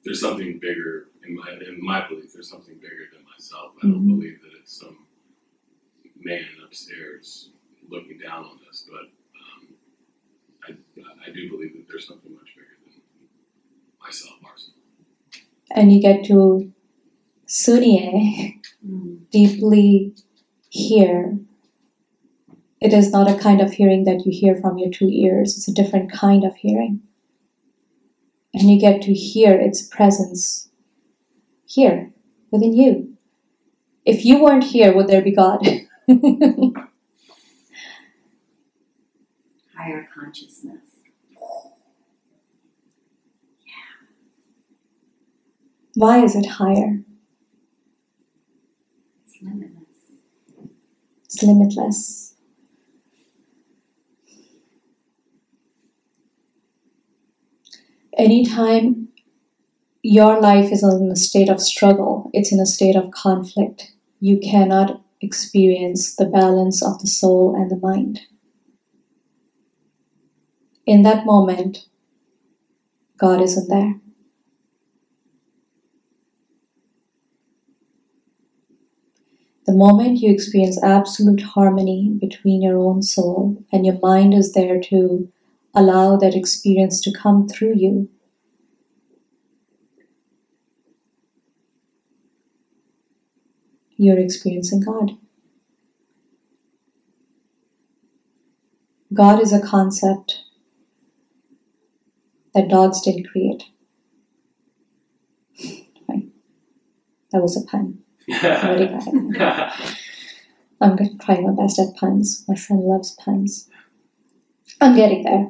there's 0.04 0.20
something 0.22 0.60
bigger 0.60 1.08
in 1.28 1.36
my 1.36 1.52
in 1.68 1.78
my 1.82 2.08
belief. 2.08 2.34
There's 2.34 2.50
something 2.50 2.76
bigger 2.76 3.08
than 3.14 3.24
myself. 3.26 3.74
I 3.82 3.88
don't 3.88 4.06
Mhm. 4.06 4.20
believe 4.20 4.42
that 4.42 4.52
it's 4.60 4.74
some 4.80 4.98
man 6.20 6.46
upstairs 6.66 7.50
looking 7.90 8.18
down 8.18 8.46
on 8.46 8.60
us, 8.70 8.88
but 8.90 9.10
um, 9.42 9.68
I 10.68 11.30
I 11.30 11.32
do 11.32 11.50
believe 11.50 11.74
that 11.74 11.88
there's 11.88 12.08
something 12.08 12.34
much 12.34 12.56
bigger 12.56 12.78
than 12.86 13.02
myself, 14.02 14.42
Marcel. 14.42 14.74
And 15.72 15.92
you 15.92 16.02
get 16.02 16.26
to 16.26 16.72
sunye, 17.48 18.60
Mm. 18.86 19.30
deeply 19.32 20.14
hear. 20.70 21.40
It 22.84 22.92
is 22.92 23.13
not 23.13 23.32
a 23.32 23.40
kind 23.40 23.62
of 23.62 23.72
hearing 23.72 24.04
that 24.04 24.25
you 24.25 24.32
hear 24.38 24.58
from 24.58 24.78
your 24.78 24.92
two 24.92 25.08
ears, 25.08 25.56
it's 25.56 25.70
a 25.70 25.74
different 25.74 26.12
kind 26.12 26.44
of 26.44 26.54
hearing. 26.56 27.00
And 28.54 28.70
you 28.70 28.78
get 28.78 29.02
to 29.04 29.13
hear 29.13 29.54
its 29.54 29.82
presence 29.88 30.68
here 31.66 32.12
within 32.52 32.74
you. 32.74 33.18
If 34.06 34.25
you 34.25 34.44
weren't 34.44 34.66
here, 34.66 34.94
would 34.94 35.08
there 35.08 35.22
be 35.22 35.32
God? 35.32 35.66
Higher 39.78 40.10
consciousness. 40.13 41.04
Yeah. 43.66 43.74
Why 45.96 46.22
is 46.22 46.36
it 46.36 46.46
higher? 46.46 47.00
It's 49.25 49.38
limitless. 49.42 50.20
It's 51.24 51.42
limitless. 51.42 52.33
Anytime 58.17 59.08
your 60.03 60.39
life 60.39 60.72
is 60.72 60.84
in 60.84 61.10
a 61.12 61.15
state 61.15 61.50
of 61.50 61.60
struggle, 61.60 62.29
it's 62.32 62.51
in 62.51 62.60
a 62.60 62.65
state 62.65 62.96
of 62.96 63.10
conflict, 63.10 63.91
you 64.20 64.38
cannot 64.39 65.01
experience 65.22 66.15
the 66.15 66.25
balance 66.25 66.84
of 66.84 67.00
the 67.00 67.08
soul 67.08 67.55
and 67.55 67.72
the 67.72 67.77
mind. 67.77 68.22
In 70.86 71.01
that 71.03 71.25
moment, 71.25 71.88
God 73.17 73.41
isn't 73.41 73.70
there. 73.70 73.96
The 79.65 79.74
moment 79.74 80.20
you 80.20 80.29
experience 80.32 80.84
absolute 80.84 81.41
harmony 81.41 82.15
between 82.20 82.62
your 82.62 82.77
own 82.77 83.01
soul 83.01 83.63
and 83.72 83.86
your 83.86 83.98
mind 84.01 84.34
is 84.34 84.51
there 84.51 84.79
to 84.82 85.32
allow 85.74 86.15
that 86.18 86.36
experience 86.36 87.01
to 87.01 87.12
come 87.12 87.48
through 87.48 87.74
you, 87.75 88.10
you're 93.96 94.20
experiencing 94.20 94.82
God. 94.82 95.12
God 99.13 99.42
is 99.42 99.53
a 99.53 99.62
concept 99.62 100.44
that 102.53 102.70
dogs 102.70 103.01
didn't 103.01 103.27
create. 103.27 103.63
Right. 106.08 106.27
That 107.32 107.42
was 107.42 107.58
a 107.58 107.65
pun. 107.65 108.00
Somebody 108.30 108.88
got 108.88 109.08
it. 109.08 109.98
I'm 110.82 110.96
going 110.96 111.18
to 111.18 111.25
try 111.25 111.39
my 111.39 111.53
best 111.53 111.80
at 111.80 111.96
puns. 111.96 112.44
My 112.48 112.56
son 112.56 112.80
loves 112.82 113.12
puns. 113.12 113.70
I'm 114.82 114.96
getting 114.96 115.24
there. 115.24 115.50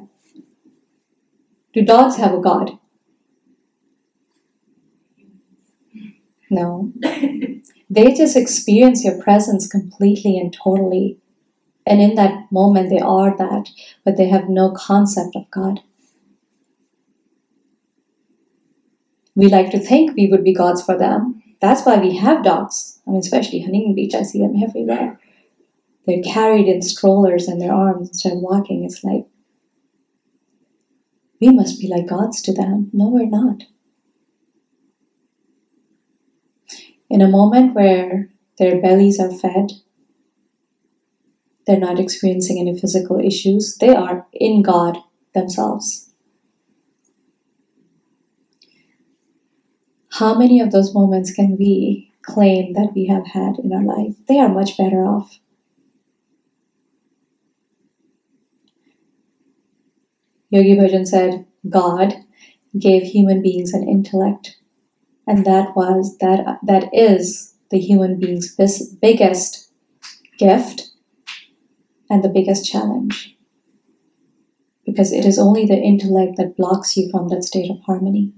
Do 1.74 1.84
dogs 1.84 2.16
have 2.16 2.32
a 2.32 2.40
god? 2.40 2.78
No. 6.50 6.92
They 7.90 8.12
just 8.12 8.36
experience 8.36 9.04
your 9.04 9.22
presence 9.22 9.68
completely 9.68 10.36
and 10.36 10.52
totally. 10.52 11.18
And 11.86 12.00
in 12.00 12.14
that 12.16 12.50
moment, 12.50 12.90
they 12.90 12.98
are 12.98 13.36
that, 13.36 13.68
but 14.04 14.16
they 14.16 14.28
have 14.28 14.48
no 14.48 14.72
concept 14.72 15.36
of 15.36 15.48
God. 15.50 15.80
We 19.36 19.48
like 19.48 19.70
to 19.70 19.78
think 19.78 20.16
we 20.16 20.28
would 20.28 20.42
be 20.42 20.54
gods 20.54 20.82
for 20.82 20.96
them. 20.98 21.42
That's 21.60 21.84
why 21.84 21.98
we 21.98 22.16
have 22.16 22.42
dogs. 22.42 23.00
I 23.06 23.10
mean, 23.10 23.20
especially 23.20 23.60
Huntington 23.60 23.94
Beach, 23.94 24.14
I 24.14 24.22
see 24.22 24.40
them 24.40 24.60
everywhere. 24.60 25.20
they're 26.06 26.22
carried 26.22 26.66
in 26.66 26.82
strollers 26.82 27.48
in 27.48 27.58
their 27.58 27.72
arms 27.72 28.08
instead 28.08 28.32
of 28.32 28.40
walking. 28.40 28.84
It's 28.84 29.04
like, 29.04 29.26
we 31.44 31.54
must 31.54 31.78
be 31.78 31.88
like 31.88 32.06
gods 32.06 32.40
to 32.40 32.54
them. 32.54 32.90
No, 32.94 33.08
we're 33.08 33.26
not. 33.26 33.64
In 37.10 37.20
a 37.20 37.28
moment 37.28 37.74
where 37.74 38.30
their 38.58 38.80
bellies 38.80 39.20
are 39.20 39.30
fed, 39.30 39.72
they're 41.66 41.78
not 41.78 42.00
experiencing 42.00 42.58
any 42.58 42.78
physical 42.78 43.20
issues, 43.20 43.76
they 43.76 43.94
are 43.94 44.26
in 44.32 44.62
God 44.62 44.96
themselves. 45.34 46.10
How 50.12 50.38
many 50.38 50.60
of 50.60 50.70
those 50.70 50.94
moments 50.94 51.32
can 51.32 51.56
we 51.58 52.10
claim 52.22 52.72
that 52.72 52.92
we 52.94 53.06
have 53.06 53.26
had 53.26 53.58
in 53.58 53.72
our 53.72 53.82
life? 53.82 54.14
They 54.28 54.38
are 54.38 54.48
much 54.48 54.78
better 54.78 55.04
off. 55.04 55.38
Yogi 60.50 60.76
Bhajan 60.76 61.06
said, 61.06 61.46
God 61.68 62.14
gave 62.78 63.02
human 63.02 63.42
beings 63.42 63.72
an 63.72 63.88
intellect, 63.88 64.56
and 65.26 65.44
that 65.46 65.74
was 65.76 66.16
that 66.18 66.58
that 66.62 66.90
is 66.92 67.54
the 67.70 67.78
human 67.78 68.18
being's 68.18 68.54
biggest 69.00 69.70
gift 70.38 70.90
and 72.10 72.22
the 72.22 72.28
biggest 72.28 72.70
challenge. 72.70 73.36
Because 74.84 75.12
it 75.12 75.24
is 75.24 75.38
only 75.38 75.64
the 75.64 75.80
intellect 75.80 76.36
that 76.36 76.56
blocks 76.56 76.96
you 76.96 77.10
from 77.10 77.28
that 77.28 77.42
state 77.42 77.70
of 77.70 77.80
harmony. 77.86 78.32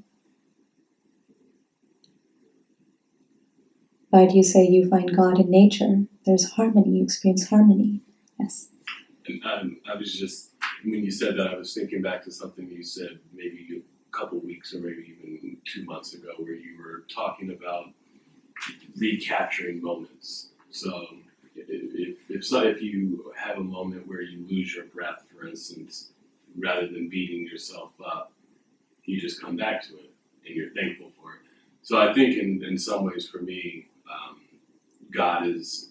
Why 4.11 4.27
do 4.27 4.37
you 4.37 4.45
say 4.45 4.67
you 4.67 4.89
find 4.89 5.15
God 5.15 5.41
in 5.41 5.51
nature? 5.51 6.05
There's 6.25 6.53
harmony, 6.53 6.99
you 6.99 7.03
experience 7.03 7.49
harmony. 7.49 8.01
Yes. 8.39 8.69
And 9.27 9.43
um, 9.45 9.81
I 9.93 9.97
was 9.97 10.15
just, 10.15 10.53
when 10.91 11.05
you 11.05 11.11
said 11.11 11.37
that, 11.37 11.49
I 11.49 11.57
was 11.57 11.75
thinking 11.75 12.03
back 12.03 12.25
to 12.25 12.33
something 12.33 12.69
you 12.69 12.85
said 12.85 13.19
maybe 13.35 13.83
a 13.83 14.17
couple 14.17 14.39
weeks 14.39 14.75
or 14.75 14.79
maybe 14.79 15.17
even 15.19 15.57
two 15.65 15.85
months 15.85 16.15
ago, 16.15 16.31
where 16.39 16.55
you 16.55 16.79
were 16.79 17.05
talking 17.13 17.51
about 17.51 17.87
recapturing 18.97 19.83
moments. 19.83 20.51
So 20.71 21.07
if, 21.55 22.17
if, 22.29 22.45
so, 22.45 22.63
if 22.63 22.81
you 22.81 23.33
have 23.37 23.59
a 23.59 23.65
moment 23.65 24.07
where 24.07 24.23
you 24.23 24.47
lose 24.49 24.75
your 24.75 24.85
breath, 24.87 25.25
for 25.35 25.47
instance, 25.47 26.11
rather 26.59 26.87
than 26.87 27.09
beating 27.09 27.47
yourself 27.47 27.91
up, 28.05 28.33
you 29.05 29.21
just 29.21 29.41
come 29.41 29.57
back 29.57 29.83
to 29.89 29.95
it 29.95 30.11
and 30.47 30.57
you're 30.57 30.71
thankful 30.71 31.11
for 31.21 31.33
it. 31.35 31.41
So 31.83 31.99
I 31.99 32.13
think 32.13 32.37
in, 32.37 32.65
in 32.65 32.79
some 32.79 33.05
ways 33.05 33.29
for 33.29 33.39
me, 33.39 33.87
um, 34.11 34.41
God 35.13 35.47
is 35.47 35.91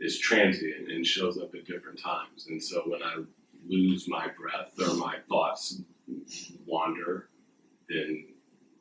is 0.00 0.16
transient 0.18 0.90
and 0.90 1.04
shows 1.04 1.38
up 1.38 1.52
at 1.56 1.64
different 1.66 2.00
times. 2.00 2.46
And 2.48 2.62
so 2.62 2.82
when 2.86 3.02
I 3.02 3.16
lose 3.68 4.08
my 4.08 4.28
breath 4.28 4.72
or 4.78 4.94
my 4.96 5.16
thoughts 5.28 5.82
wander, 6.66 7.28
then 7.88 8.26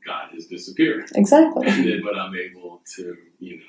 God 0.05 0.29
has 0.33 0.47
disappeared. 0.47 1.09
Exactly. 1.15 1.67
And 1.67 1.85
then, 1.85 2.01
but 2.03 2.17
I'm 2.17 2.35
able 2.35 2.81
to, 2.95 3.17
you 3.39 3.57
know, 3.57 3.63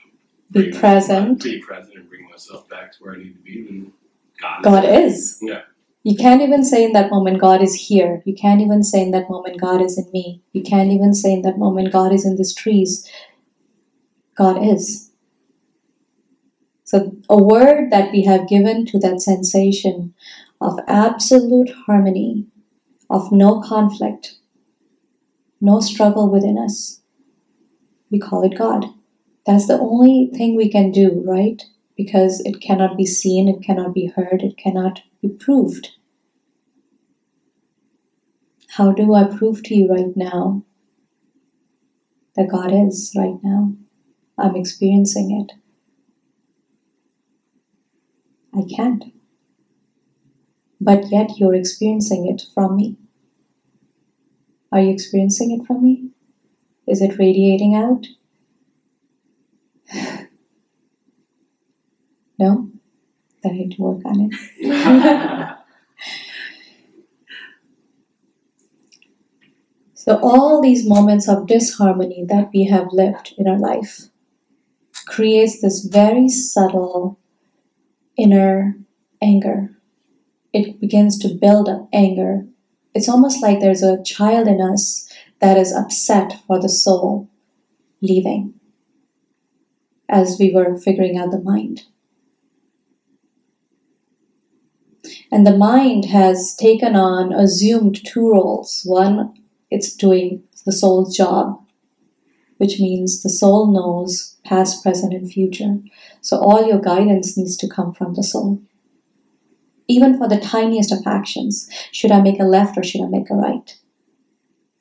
be 0.50 0.70
present. 0.72 1.42
Be 1.42 1.60
present 1.60 1.96
and 1.96 2.08
bring 2.08 2.28
myself 2.30 2.68
back 2.68 2.92
to 2.92 2.98
where 3.00 3.14
I 3.14 3.18
need 3.18 3.34
to 3.34 3.42
be. 3.42 3.66
And 3.68 3.92
God, 4.40 4.62
God 4.62 4.84
is. 4.84 5.38
Yeah. 5.42 5.62
You 6.04 6.16
can't 6.16 6.40
even 6.40 6.64
say 6.64 6.84
in 6.84 6.92
that 6.92 7.10
moment, 7.10 7.40
God 7.40 7.60
is 7.60 7.74
here. 7.74 8.22
You 8.24 8.34
can't 8.34 8.60
even 8.60 8.82
say 8.82 9.02
in 9.02 9.10
that 9.10 9.28
moment, 9.28 9.60
God 9.60 9.82
is 9.82 9.98
in 9.98 10.10
me. 10.12 10.42
You 10.52 10.62
can't 10.62 10.90
even 10.90 11.12
say 11.12 11.32
in 11.32 11.42
that 11.42 11.58
moment, 11.58 11.92
God 11.92 12.12
is 12.12 12.24
in 12.24 12.36
these 12.36 12.54
trees. 12.54 13.10
God 14.34 14.64
is. 14.64 15.10
So, 16.84 17.14
a 17.28 17.36
word 17.36 17.90
that 17.90 18.12
we 18.12 18.24
have 18.24 18.48
given 18.48 18.86
to 18.86 18.98
that 19.00 19.20
sensation 19.20 20.14
of 20.60 20.78
absolute 20.86 21.70
harmony, 21.86 22.46
of 23.10 23.30
no 23.32 23.60
conflict, 23.60 24.36
no 25.60 25.80
struggle 25.80 26.30
within 26.30 26.58
us, 26.58 27.00
we 28.10 28.18
call 28.18 28.44
it 28.44 28.56
God. 28.56 28.86
That's 29.46 29.66
the 29.66 29.78
only 29.78 30.30
thing 30.34 30.56
we 30.56 30.70
can 30.70 30.90
do, 30.90 31.22
right? 31.26 31.62
Because 31.96 32.40
it 32.40 32.60
cannot 32.60 32.96
be 32.96 33.06
seen, 33.06 33.48
it 33.48 33.62
cannot 33.62 33.94
be 33.94 34.06
heard, 34.06 34.42
it 34.42 34.56
cannot 34.56 35.02
be 35.20 35.28
proved. 35.28 35.90
How 38.70 38.92
do 38.92 39.14
I 39.14 39.24
prove 39.24 39.62
to 39.64 39.74
you 39.74 39.88
right 39.88 40.16
now 40.16 40.62
that 42.36 42.50
God 42.50 42.72
is 42.72 43.12
right 43.16 43.38
now? 43.42 43.74
I'm 44.38 44.54
experiencing 44.54 45.40
it. 45.40 45.52
I 48.56 48.62
can't. 48.74 49.04
But 50.80 51.10
yet 51.10 51.38
you're 51.38 51.54
experiencing 51.54 52.28
it 52.28 52.46
from 52.54 52.76
me. 52.76 52.96
Are 54.70 54.80
you 54.80 54.90
experiencing 54.90 55.50
it 55.58 55.66
from 55.66 55.82
me? 55.82 56.10
Is 56.86 57.02
it 57.02 57.18
radiating 57.18 57.74
out? 57.74 58.06
no? 62.38 62.70
Then 63.42 63.52
I 63.52 63.56
need 63.56 63.72
to 63.72 63.82
work 63.82 64.04
on 64.04 64.30
it. 64.30 64.34
so, 69.94 70.18
all 70.22 70.60
these 70.60 70.88
moments 70.88 71.28
of 71.28 71.46
disharmony 71.46 72.24
that 72.28 72.50
we 72.52 72.64
have 72.64 72.92
lived 72.92 73.34
in 73.38 73.46
our 73.48 73.58
life 73.58 74.08
creates 75.06 75.60
this 75.60 75.84
very 75.84 76.28
subtle 76.28 77.18
inner 78.16 78.76
anger. 79.22 79.77
It 80.52 80.80
begins 80.80 81.18
to 81.18 81.34
build 81.34 81.68
up 81.68 81.88
anger. 81.92 82.46
It's 82.94 83.08
almost 83.08 83.42
like 83.42 83.60
there's 83.60 83.82
a 83.82 84.02
child 84.02 84.48
in 84.48 84.60
us 84.60 85.08
that 85.40 85.56
is 85.56 85.74
upset 85.74 86.40
for 86.46 86.60
the 86.60 86.68
soul 86.68 87.28
leaving 88.00 88.54
as 90.08 90.38
we 90.38 90.52
were 90.52 90.78
figuring 90.78 91.18
out 91.18 91.30
the 91.30 91.40
mind. 91.40 91.84
And 95.30 95.46
the 95.46 95.56
mind 95.56 96.06
has 96.06 96.54
taken 96.54 96.96
on, 96.96 97.32
assumed 97.32 98.04
two 98.04 98.30
roles. 98.30 98.82
One, 98.84 99.34
it's 99.70 99.94
doing 99.94 100.42
the 100.64 100.72
soul's 100.72 101.16
job, 101.16 101.62
which 102.56 102.80
means 102.80 103.22
the 103.22 103.28
soul 103.28 103.66
knows 103.66 104.36
past, 104.44 104.82
present, 104.82 105.12
and 105.12 105.30
future. 105.30 105.78
So 106.22 106.38
all 106.38 106.66
your 106.66 106.80
guidance 106.80 107.36
needs 107.36 107.56
to 107.58 107.68
come 107.68 107.92
from 107.92 108.14
the 108.14 108.22
soul. 108.22 108.62
Even 109.88 110.18
for 110.18 110.28
the 110.28 110.38
tiniest 110.38 110.92
of 110.92 111.06
actions, 111.06 111.68
should 111.92 112.12
I 112.12 112.20
make 112.20 112.38
a 112.38 112.44
left 112.44 112.76
or 112.76 112.84
should 112.84 113.00
I 113.00 113.08
make 113.08 113.30
a 113.30 113.34
right? 113.34 113.76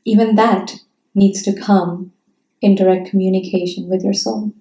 Even 0.05 0.35
that 0.35 0.75
needs 1.15 1.41
to 1.43 1.59
come 1.59 2.11
in 2.61 2.75
direct 2.75 3.09
communication 3.09 3.89
with 3.89 4.03
your 4.03 4.13
soul. 4.13 4.51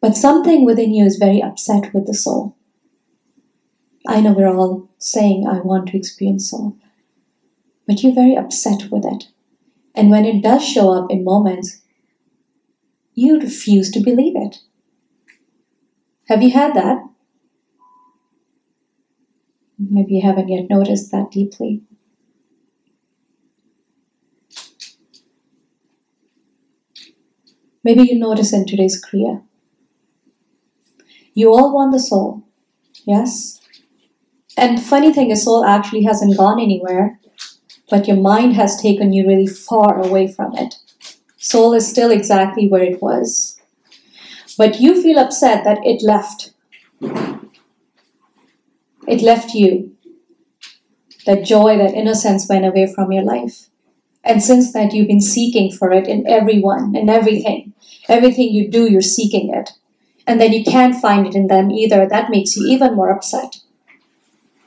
But 0.00 0.16
something 0.16 0.64
within 0.64 0.94
you 0.94 1.04
is 1.04 1.16
very 1.16 1.42
upset 1.42 1.92
with 1.92 2.06
the 2.06 2.14
soul. 2.14 2.56
I 4.06 4.20
know 4.20 4.32
we're 4.32 4.56
all 4.56 4.88
saying, 4.98 5.46
I 5.46 5.60
want 5.60 5.88
to 5.88 5.96
experience 5.98 6.50
soul, 6.50 6.76
but 7.86 8.02
you're 8.02 8.14
very 8.14 8.34
upset 8.34 8.90
with 8.90 9.04
it. 9.04 9.28
And 9.94 10.10
when 10.10 10.24
it 10.24 10.42
does 10.42 10.66
show 10.66 10.90
up 10.92 11.10
in 11.10 11.22
moments, 11.22 11.82
you 13.14 13.38
refuse 13.38 13.90
to 13.90 14.00
believe 14.00 14.36
it. 14.36 14.60
Have 16.28 16.42
you 16.42 16.50
had 16.52 16.74
that? 16.74 17.09
Maybe 19.88 20.16
you 20.16 20.22
haven't 20.22 20.48
yet 20.48 20.68
noticed 20.68 21.10
that 21.10 21.30
deeply. 21.30 21.80
Maybe 27.82 28.02
you 28.02 28.18
notice 28.18 28.52
in 28.52 28.66
today's 28.66 29.02
Kriya. 29.02 29.42
You 31.32 31.50
all 31.50 31.72
want 31.74 31.92
the 31.92 31.98
soul, 31.98 32.42
yes? 33.06 33.60
And 34.58 34.82
funny 34.82 35.14
thing 35.14 35.30
is, 35.30 35.44
soul 35.44 35.64
actually 35.64 36.02
hasn't 36.02 36.36
gone 36.36 36.60
anywhere, 36.60 37.18
but 37.88 38.06
your 38.06 38.18
mind 38.18 38.54
has 38.56 38.80
taken 38.80 39.14
you 39.14 39.26
really 39.26 39.46
far 39.46 39.98
away 39.98 40.30
from 40.30 40.54
it. 40.56 40.74
Soul 41.38 41.72
is 41.72 41.88
still 41.88 42.10
exactly 42.10 42.68
where 42.68 42.82
it 42.82 43.00
was. 43.00 43.58
But 44.58 44.80
you 44.80 45.00
feel 45.02 45.18
upset 45.18 45.64
that 45.64 45.78
it 45.84 46.02
left. 46.02 46.52
It 49.10 49.22
left 49.22 49.54
you. 49.54 49.96
That 51.26 51.44
joy, 51.44 51.76
that 51.78 51.94
innocence 51.94 52.48
went 52.48 52.64
away 52.64 52.86
from 52.94 53.10
your 53.10 53.24
life. 53.24 53.66
And 54.22 54.40
since 54.40 54.72
that, 54.72 54.92
you've 54.92 55.08
been 55.08 55.20
seeking 55.20 55.72
for 55.72 55.90
it 55.90 56.06
in 56.06 56.28
everyone 56.28 56.94
in 56.94 57.08
everything. 57.08 57.74
Everything 58.08 58.50
you 58.50 58.70
do, 58.70 58.88
you're 58.88 59.00
seeking 59.00 59.52
it. 59.52 59.70
And 60.28 60.40
then 60.40 60.52
you 60.52 60.62
can't 60.62 60.94
find 60.94 61.26
it 61.26 61.34
in 61.34 61.48
them 61.48 61.72
either. 61.72 62.06
That 62.06 62.30
makes 62.30 62.56
you 62.56 62.68
even 62.68 62.94
more 62.94 63.10
upset. 63.10 63.56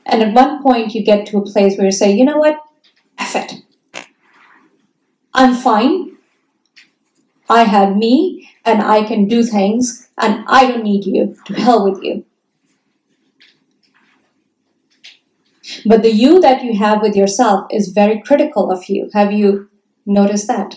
And 0.04 0.22
at 0.22 0.34
one 0.34 0.62
point, 0.62 0.94
you 0.94 1.02
get 1.02 1.26
to 1.28 1.38
a 1.38 1.50
place 1.50 1.78
where 1.78 1.86
you 1.86 1.92
say, 1.92 2.12
you 2.12 2.26
know 2.26 2.36
what? 2.36 2.58
F 3.18 3.36
it. 3.36 3.62
I'm 5.32 5.54
fine. 5.54 6.18
I 7.48 7.64
have 7.64 7.96
me 7.96 8.50
and 8.64 8.82
I 8.82 9.04
can 9.04 9.26
do 9.26 9.42
things 9.42 10.10
and 10.18 10.44
I 10.48 10.66
don't 10.66 10.84
need 10.84 11.06
you. 11.06 11.34
To 11.46 11.54
hell 11.54 11.90
with 11.90 12.02
you. 12.02 12.26
But 15.84 16.02
the 16.02 16.12
you 16.12 16.40
that 16.40 16.62
you 16.64 16.78
have 16.78 17.02
with 17.02 17.16
yourself 17.16 17.66
is 17.70 17.88
very 17.88 18.20
critical 18.20 18.70
of 18.70 18.88
you. 18.88 19.10
Have 19.12 19.32
you 19.32 19.68
noticed 20.06 20.46
that? 20.48 20.76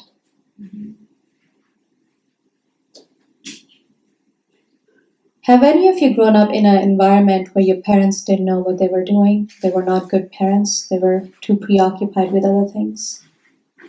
Have 5.47 5.63
any 5.63 5.87
of 5.87 5.99
you 5.99 6.13
grown 6.13 6.35
up 6.35 6.51
in 6.51 6.65
an 6.65 6.77
environment 6.77 7.49
where 7.53 7.63
your 7.63 7.81
parents 7.81 8.21
didn't 8.21 8.43
know 8.43 8.59
what 8.59 8.79
they 8.79 8.89
were 8.89 9.05
doing? 9.05 9.49
They 9.61 9.69
were 9.69 9.83
not 9.83 10.09
good 10.09 10.29
parents, 10.29 10.85
they 10.89 10.97
were 10.97 11.29
too 11.39 11.55
preoccupied 11.55 12.33
with 12.33 12.43
other 12.43 12.67
things. 12.67 13.25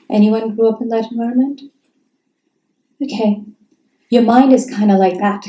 Anyone 0.08 0.54
grew 0.54 0.68
up 0.68 0.80
in 0.80 0.88
that 0.90 1.10
environment? 1.10 1.62
Okay, 3.02 3.42
your 4.08 4.22
mind 4.22 4.52
is 4.52 4.70
kind 4.70 4.92
of 4.92 4.98
like 4.98 5.18
that. 5.18 5.46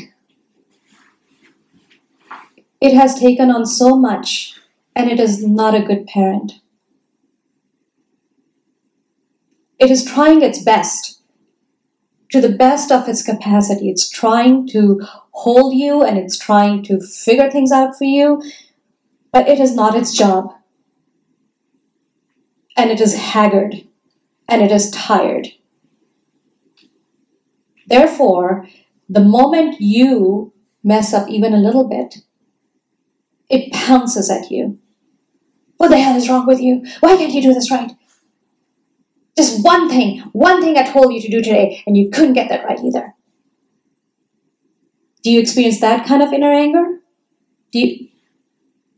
It 2.81 2.95
has 2.95 3.19
taken 3.19 3.51
on 3.51 3.67
so 3.67 3.95
much 3.95 4.59
and 4.95 5.09
it 5.09 5.19
is 5.19 5.45
not 5.45 5.75
a 5.75 5.83
good 5.83 6.05
parent. 6.07 6.53
It 9.79 9.89
is 9.89 10.03
trying 10.03 10.41
its 10.41 10.61
best 10.61 11.21
to 12.31 12.41
the 12.41 12.49
best 12.49 12.91
of 12.91 13.07
its 13.07 13.23
capacity. 13.23 13.89
It's 13.89 14.09
trying 14.09 14.67
to 14.69 15.01
hold 15.31 15.73
you 15.73 16.03
and 16.03 16.17
it's 16.17 16.37
trying 16.37 16.83
to 16.83 16.99
figure 16.99 17.49
things 17.49 17.71
out 17.71 17.97
for 17.97 18.03
you, 18.03 18.41
but 19.31 19.47
it 19.47 19.59
is 19.59 19.75
not 19.75 19.95
its 19.95 20.15
job. 20.15 20.53
And 22.77 22.89
it 22.91 23.01
is 23.01 23.15
haggard 23.15 23.87
and 24.47 24.61
it 24.61 24.71
is 24.71 24.91
tired. 24.91 25.49
Therefore, 27.87 28.67
the 29.07 29.21
moment 29.21 29.81
you 29.81 30.53
mess 30.83 31.13
up 31.13 31.29
even 31.29 31.53
a 31.53 31.57
little 31.57 31.87
bit, 31.87 32.17
it 33.49 33.73
pounces 33.73 34.29
at 34.29 34.51
you. 34.51 34.79
What 35.77 35.89
the 35.89 35.97
hell 35.97 36.15
is 36.15 36.29
wrong 36.29 36.45
with 36.45 36.59
you? 36.59 36.85
Why 36.99 37.15
can't 37.15 37.33
you 37.33 37.41
do 37.41 37.53
this 37.53 37.71
right? 37.71 37.91
Just 39.37 39.63
one 39.63 39.89
thing, 39.89 40.19
one 40.33 40.61
thing 40.61 40.77
I 40.77 40.83
told 40.83 41.13
you 41.13 41.21
to 41.21 41.29
do 41.29 41.41
today, 41.41 41.81
and 41.87 41.95
you 41.95 42.09
couldn't 42.09 42.33
get 42.33 42.49
that 42.49 42.65
right 42.65 42.79
either. 42.83 43.13
Do 45.23 45.31
you 45.31 45.39
experience 45.39 45.79
that 45.79 46.05
kind 46.05 46.21
of 46.21 46.33
inner 46.33 46.51
anger? 46.51 46.99
Do 47.71 47.79
you, 47.79 48.09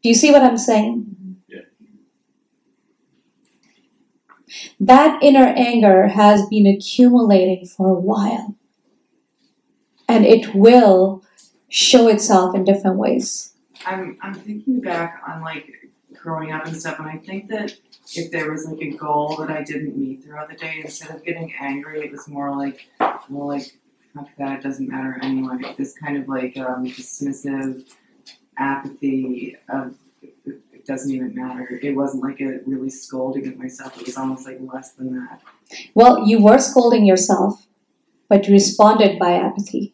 do 0.02 0.10
you 0.10 0.16
see 0.16 0.32
what 0.32 0.42
I'm 0.42 0.58
saying? 0.58 1.38
Yeah. 1.48 1.60
That 4.80 5.22
inner 5.22 5.46
anger 5.46 6.08
has 6.08 6.48
been 6.48 6.66
accumulating 6.66 7.68
for 7.68 7.90
a 7.90 8.00
while. 8.00 8.56
And 10.08 10.26
it 10.26 10.54
will 10.54 11.24
show 11.70 12.08
itself 12.08 12.56
in 12.56 12.64
different 12.64 12.98
ways. 12.98 13.51
I'm 13.86 14.18
I'm 14.22 14.34
thinking 14.34 14.82
back 14.82 15.22
on 15.28 15.42
like 15.42 15.92
growing 16.14 16.52
up 16.52 16.66
and 16.66 16.80
stuff, 16.80 17.00
and 17.00 17.08
I 17.08 17.18
think 17.18 17.50
that 17.50 17.76
if 18.16 18.32
there 18.32 18.52
was 18.52 18.66
like 18.66 18.82
a 18.82 18.92
goal 18.92 19.38
that 19.38 19.50
I 19.50 19.64
didn't 19.64 19.98
meet 19.98 20.24
throughout 20.24 20.50
the 20.50 20.56
day, 20.56 20.82
instead 20.84 21.16
of 21.16 21.24
getting 21.24 21.54
angry, 21.60 22.02
it 22.02 22.12
was 22.12 22.28
more 22.28 22.56
like, 22.56 22.88
well, 23.00 23.48
like 23.48 23.78
fuck 24.14 24.28
that, 24.38 24.60
it 24.60 24.64
doesn't 24.64 24.90
matter 24.90 25.18
anyway. 25.22 25.74
This 25.78 25.94
kind 25.98 26.18
of 26.18 26.28
like 26.28 26.58
um, 26.58 26.86
dismissive 26.86 27.86
apathy 28.58 29.58
of 29.70 29.96
it 30.82 30.86
doesn't 30.86 31.12
even 31.12 31.36
matter. 31.36 31.80
It 31.82 31.96
wasn't 31.96 32.24
like 32.24 32.42
a 32.42 32.60
really 32.66 32.90
scolding 32.90 33.48
of 33.48 33.58
myself. 33.58 33.98
It 34.00 34.06
was 34.06 34.18
almost 34.18 34.46
like 34.46 34.58
less 34.62 34.94
than 34.94 35.16
that. 35.16 35.42
Well, 35.94 36.28
you 36.28 36.42
were 36.42 36.58
scolding 36.58 37.06
yourself, 37.06 37.68
but 38.28 38.48
you 38.48 38.54
responded 38.54 39.20
by 39.20 39.34
apathy. 39.34 39.94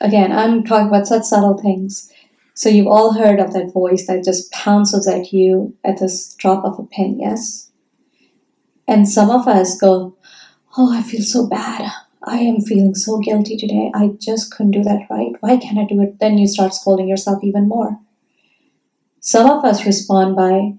Again, 0.00 0.32
I'm 0.32 0.64
talking 0.64 0.88
about 0.88 1.06
such 1.06 1.24
subtle 1.24 1.56
things. 1.56 2.12
So 2.54 2.68
you've 2.68 2.86
all 2.86 3.12
heard 3.12 3.38
of 3.40 3.52
that 3.52 3.72
voice 3.72 4.06
that 4.06 4.24
just 4.24 4.50
pounces 4.52 5.06
at 5.06 5.32
you 5.32 5.76
at 5.84 5.98
the 5.98 6.34
drop 6.38 6.64
of 6.64 6.78
a 6.78 6.84
pin, 6.84 7.18
yes? 7.20 7.70
And 8.88 9.08
some 9.08 9.30
of 9.30 9.46
us 9.46 9.78
go, 9.78 10.16
Oh, 10.78 10.92
I 10.92 11.02
feel 11.02 11.22
so 11.22 11.46
bad. 11.46 11.90
I 12.22 12.38
am 12.38 12.60
feeling 12.60 12.94
so 12.94 13.18
guilty 13.18 13.56
today. 13.56 13.90
I 13.94 14.08
just 14.18 14.50
couldn't 14.50 14.72
do 14.72 14.82
that 14.82 15.06
right. 15.08 15.32
Why 15.40 15.56
can't 15.56 15.78
I 15.78 15.84
do 15.84 16.02
it? 16.02 16.18
Then 16.18 16.38
you 16.38 16.46
start 16.46 16.74
scolding 16.74 17.08
yourself 17.08 17.42
even 17.42 17.68
more. 17.68 17.98
Some 19.20 19.48
of 19.48 19.64
us 19.64 19.86
respond 19.86 20.36
by, 20.36 20.74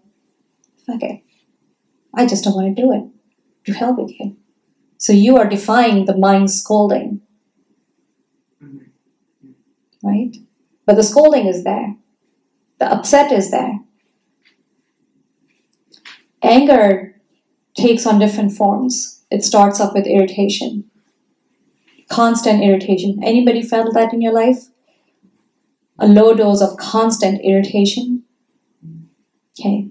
Okay, 0.90 1.24
I 2.14 2.26
just 2.26 2.44
don't 2.44 2.56
want 2.56 2.76
to 2.76 2.82
do 2.82 2.92
it. 2.94 3.04
To 3.66 3.74
hell 3.78 3.96
with 3.96 4.18
you. 4.20 4.38
So 4.98 5.14
you 5.14 5.38
are 5.38 5.48
defying 5.48 6.06
the 6.06 6.18
mind 6.18 6.50
scolding. 6.52 7.22
Right? 10.08 10.36
But 10.86 10.96
the 10.96 11.04
scolding 11.04 11.48
is 11.48 11.64
there, 11.64 11.96
the 12.80 12.92
upset 12.92 13.32
is 13.32 13.52
there. 13.52 13.80
Anger 16.42 17.20
takes 17.76 18.06
on 18.06 18.20
different 18.20 18.54
forms. 18.54 19.26
It 19.30 19.44
starts 19.44 19.82
off 19.82 19.94
with 19.94 20.08
irritation, 20.08 20.90
constant 22.10 22.64
irritation. 22.64 23.20
Anybody 23.24 23.62
felt 23.62 23.94
that 23.94 24.14
in 24.14 24.22
your 24.22 24.34
life? 24.34 24.68
A 26.00 26.08
low 26.08 26.34
dose 26.34 26.62
of 26.62 26.78
constant 26.78 27.42
irritation. 27.44 28.24
Okay. 29.60 29.90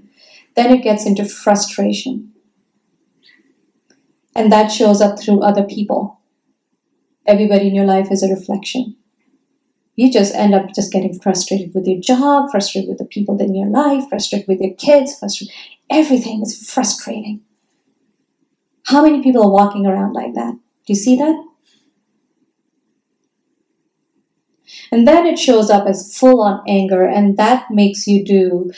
Then 0.54 0.72
it 0.72 0.82
gets 0.82 1.04
into 1.04 1.24
frustration. 1.24 2.32
And 4.34 4.50
that 4.52 4.68
shows 4.68 5.00
up 5.00 5.18
through 5.18 5.42
other 5.42 5.64
people. 5.64 6.20
Everybody 7.26 7.66
in 7.66 7.74
your 7.74 7.84
life 7.84 8.10
is 8.10 8.22
a 8.22 8.32
reflection 8.32 8.96
you 9.96 10.12
just 10.12 10.34
end 10.34 10.54
up 10.54 10.74
just 10.74 10.92
getting 10.92 11.18
frustrated 11.18 11.74
with 11.74 11.86
your 11.86 12.00
job, 12.00 12.50
frustrated 12.50 12.88
with 12.88 12.98
the 12.98 13.06
people 13.06 13.40
in 13.40 13.54
your 13.54 13.68
life, 13.68 14.08
frustrated 14.10 14.46
with 14.46 14.60
your 14.60 14.74
kids, 14.74 15.18
frustrated. 15.18 15.54
Everything 15.90 16.42
is 16.42 16.70
frustrating. 16.70 17.40
How 18.84 19.02
many 19.02 19.22
people 19.22 19.42
are 19.42 19.50
walking 19.50 19.86
around 19.86 20.12
like 20.12 20.34
that? 20.34 20.52
Do 20.52 20.92
you 20.92 20.94
see 20.94 21.16
that? 21.16 21.42
And 24.92 25.08
then 25.08 25.26
it 25.26 25.38
shows 25.38 25.70
up 25.70 25.86
as 25.86 26.16
full 26.16 26.42
on 26.42 26.62
anger, 26.68 27.06
and 27.06 27.36
that 27.38 27.70
makes 27.70 28.06
you 28.06 28.24
do 28.24 28.70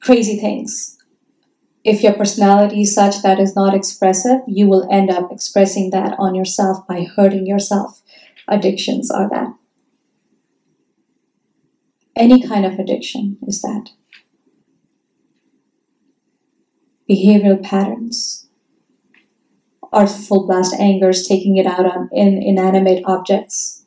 crazy 0.00 0.38
things. 0.38 0.96
If 1.84 2.02
your 2.02 2.14
personality 2.14 2.82
is 2.82 2.94
such 2.94 3.22
that 3.22 3.40
is 3.40 3.56
not 3.56 3.74
expressive, 3.74 4.40
you 4.46 4.68
will 4.68 4.88
end 4.90 5.10
up 5.10 5.30
expressing 5.32 5.90
that 5.90 6.14
on 6.18 6.34
yourself 6.34 6.86
by 6.86 7.04
hurting 7.16 7.46
yourself. 7.46 8.02
Addictions 8.48 9.10
are 9.10 9.28
that. 9.30 9.52
Any 12.14 12.46
kind 12.46 12.66
of 12.66 12.78
addiction 12.78 13.38
is 13.46 13.62
that. 13.62 13.90
Behavioral 17.08 17.62
patterns 17.62 18.48
are 19.92 20.06
full 20.06 20.46
blast 20.46 20.74
angers, 20.74 21.26
taking 21.26 21.56
it 21.56 21.66
out 21.66 21.84
on 21.84 22.08
in 22.12 22.42
inanimate 22.42 23.02
objects, 23.06 23.84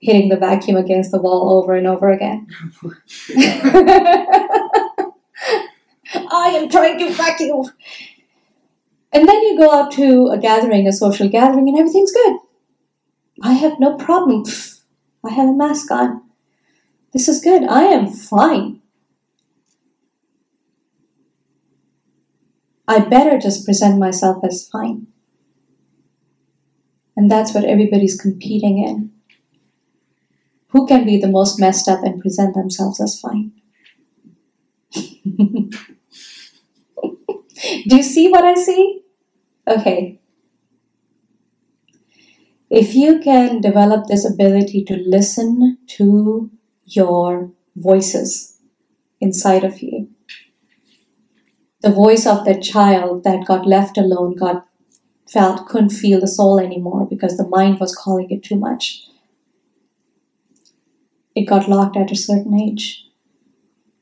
hitting 0.00 0.28
the 0.28 0.36
vacuum 0.36 0.76
against 0.76 1.10
the 1.10 1.20
wall 1.20 1.58
over 1.58 1.74
and 1.74 1.86
over 1.86 2.10
again. 2.10 2.46
I 6.30 6.50
am 6.54 6.68
trying 6.68 6.98
to 6.98 7.12
vacuum. 7.12 7.70
And 9.12 9.26
then 9.26 9.42
you 9.42 9.56
go 9.58 9.72
out 9.72 9.90
to 9.92 10.28
a 10.28 10.38
gathering, 10.38 10.86
a 10.86 10.92
social 10.92 11.28
gathering, 11.28 11.68
and 11.68 11.78
everything's 11.78 12.12
good. 12.12 12.36
I 13.42 13.54
have 13.54 13.80
no 13.80 13.96
problem. 13.96 14.44
I 15.24 15.30
have 15.30 15.48
a 15.48 15.54
mask 15.54 15.90
on. 15.90 16.27
This 17.18 17.26
is 17.26 17.40
good. 17.40 17.64
I 17.64 17.82
am 17.82 18.12
fine. 18.12 18.80
I 22.86 23.00
better 23.00 23.40
just 23.40 23.64
present 23.64 23.98
myself 23.98 24.44
as 24.44 24.68
fine. 24.68 25.08
And 27.16 27.28
that's 27.28 27.52
what 27.52 27.64
everybody's 27.64 28.16
competing 28.16 28.78
in. 28.78 29.10
Who 30.68 30.86
can 30.86 31.04
be 31.04 31.18
the 31.18 31.26
most 31.26 31.58
messed 31.58 31.88
up 31.88 32.04
and 32.04 32.20
present 32.20 32.54
themselves 32.54 33.00
as 33.00 33.18
fine? 33.18 33.50
Do 34.94 35.72
you 37.96 38.02
see 38.04 38.30
what 38.30 38.44
I 38.44 38.54
see? 38.54 39.02
Okay. 39.66 40.20
If 42.70 42.94
you 42.94 43.18
can 43.18 43.60
develop 43.60 44.06
this 44.06 44.24
ability 44.24 44.84
to 44.84 44.94
listen 44.94 45.78
to 45.96 46.52
your 46.96 47.50
voices 47.76 48.58
inside 49.20 49.64
of 49.64 49.82
you. 49.82 50.08
The 51.80 51.90
voice 51.92 52.26
of 52.26 52.44
that 52.44 52.62
child 52.62 53.24
that 53.24 53.46
got 53.46 53.66
left 53.66 53.98
alone, 53.98 54.34
got 54.34 54.66
felt 55.28 55.68
couldn't 55.68 55.90
feel 55.90 56.20
the 56.20 56.26
soul 56.26 56.58
anymore 56.58 57.06
because 57.08 57.36
the 57.36 57.46
mind 57.48 57.78
was 57.78 57.94
calling 57.94 58.30
it 58.30 58.42
too 58.42 58.56
much. 58.56 59.06
It 61.34 61.44
got 61.44 61.68
locked 61.68 61.96
at 61.96 62.10
a 62.10 62.16
certain 62.16 62.58
age. 62.58 63.06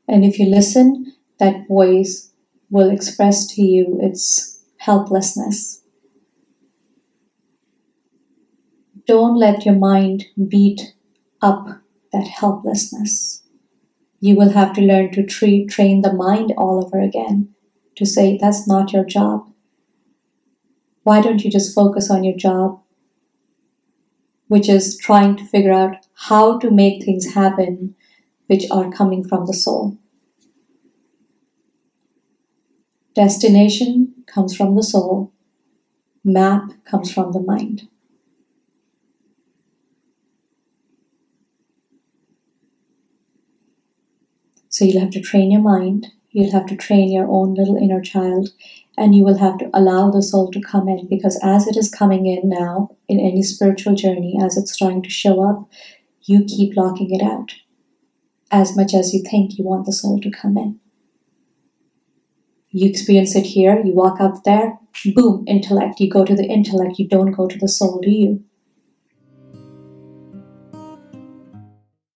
And 0.09 0.25
if 0.25 0.39
you 0.39 0.47
listen, 0.47 1.13
that 1.39 1.69
voice 1.69 2.33
will 2.71 2.91
express 2.91 3.47
to 3.55 3.63
you 3.63 3.99
its 4.01 4.65
helplessness. 4.79 5.83
Don't 9.07 9.37
let 9.37 9.67
your 9.67 9.75
mind 9.75 10.27
beat 10.49 10.95
up 11.43 11.81
that 12.17 12.29
helplessness. 12.29 13.43
You 14.21 14.37
will 14.37 14.51
have 14.51 14.73
to 14.75 14.81
learn 14.81 15.13
to 15.13 15.25
tre- 15.25 15.67
train 15.67 16.01
the 16.01 16.13
mind 16.13 16.53
all 16.57 16.85
over 16.85 17.01
again 17.01 17.55
to 17.97 18.07
say, 18.07 18.39
that's 18.41 18.67
not 18.67 18.93
your 18.93 19.05
job. 19.05 19.53
Why 21.03 21.21
don't 21.21 21.45
you 21.45 21.51
just 21.51 21.75
focus 21.75 22.11
on 22.11 22.25
your 22.25 22.37
job, 22.37 22.81
which 24.49 24.69
is 24.69 24.97
trying 24.97 25.37
to 25.37 25.45
figure 25.45 25.73
out 25.73 25.97
how 26.15 26.59
to 26.59 26.71
make 26.71 27.05
things 27.05 27.35
happen 27.35 27.95
which 28.47 28.71
are 28.71 28.91
coming 28.91 29.23
from 29.23 29.47
the 29.47 29.53
soul? 29.53 29.99
Destination 33.15 34.15
comes 34.27 34.57
from 34.57 34.75
the 34.75 34.83
soul, 34.83 35.33
map 36.25 36.73
comes 36.85 37.13
from 37.13 37.33
the 37.33 37.41
mind. 37.41 37.89
So 44.77 44.85
you'll 44.85 45.01
have 45.01 45.13
to 45.13 45.23
train 45.23 45.51
your 45.51 45.63
mind, 45.63 46.09
you'll 46.33 46.53
have 46.53 46.67
to 46.67 46.77
train 46.77 47.11
your 47.11 47.27
own 47.29 47.55
little 47.55 47.79
inner 47.79 48.03
child, 48.03 48.51
and 48.99 49.15
you 49.15 49.25
will 49.25 49.39
have 49.39 49.57
to 49.57 49.71
allow 49.73 50.11
the 50.11 50.23
soul 50.23 50.51
to 50.51 50.61
come 50.61 50.87
in 50.87 51.09
because 51.09 51.41
as 51.43 51.67
it 51.67 51.79
is 51.79 51.89
coming 51.89 52.27
in 52.27 52.51
now 52.51 52.91
in 53.09 53.19
any 53.19 53.43
spiritual 53.43 53.95
journey, 53.95 54.39
as 54.39 54.59
it's 54.59 54.75
starting 54.75 55.01
to 55.01 55.09
show 55.09 55.43
up, 55.43 55.67
you 56.25 56.45
keep 56.45 56.77
locking 56.77 57.11
it 57.11 57.23
out 57.23 57.55
as 58.51 58.77
much 58.77 58.93
as 58.93 59.15
you 59.15 59.23
think 59.23 59.57
you 59.57 59.65
want 59.65 59.87
the 59.87 59.95
soul 59.95 60.21
to 60.21 60.31
come 60.31 60.59
in. 60.59 60.79
You 62.69 62.91
experience 62.91 63.35
it 63.35 63.47
here, 63.47 63.83
you 63.83 63.95
walk 63.95 64.21
out 64.21 64.45
there, 64.45 64.79
boom, 65.15 65.45
intellect. 65.47 66.01
You 66.01 66.11
go 66.11 66.23
to 66.23 66.35
the 66.35 66.45
intellect, 66.45 66.99
you 66.99 67.09
don't 67.09 67.33
go 67.33 67.47
to 67.47 67.57
the 67.57 67.67
soul, 67.67 67.99
do 68.03 68.11
you? 68.11 68.45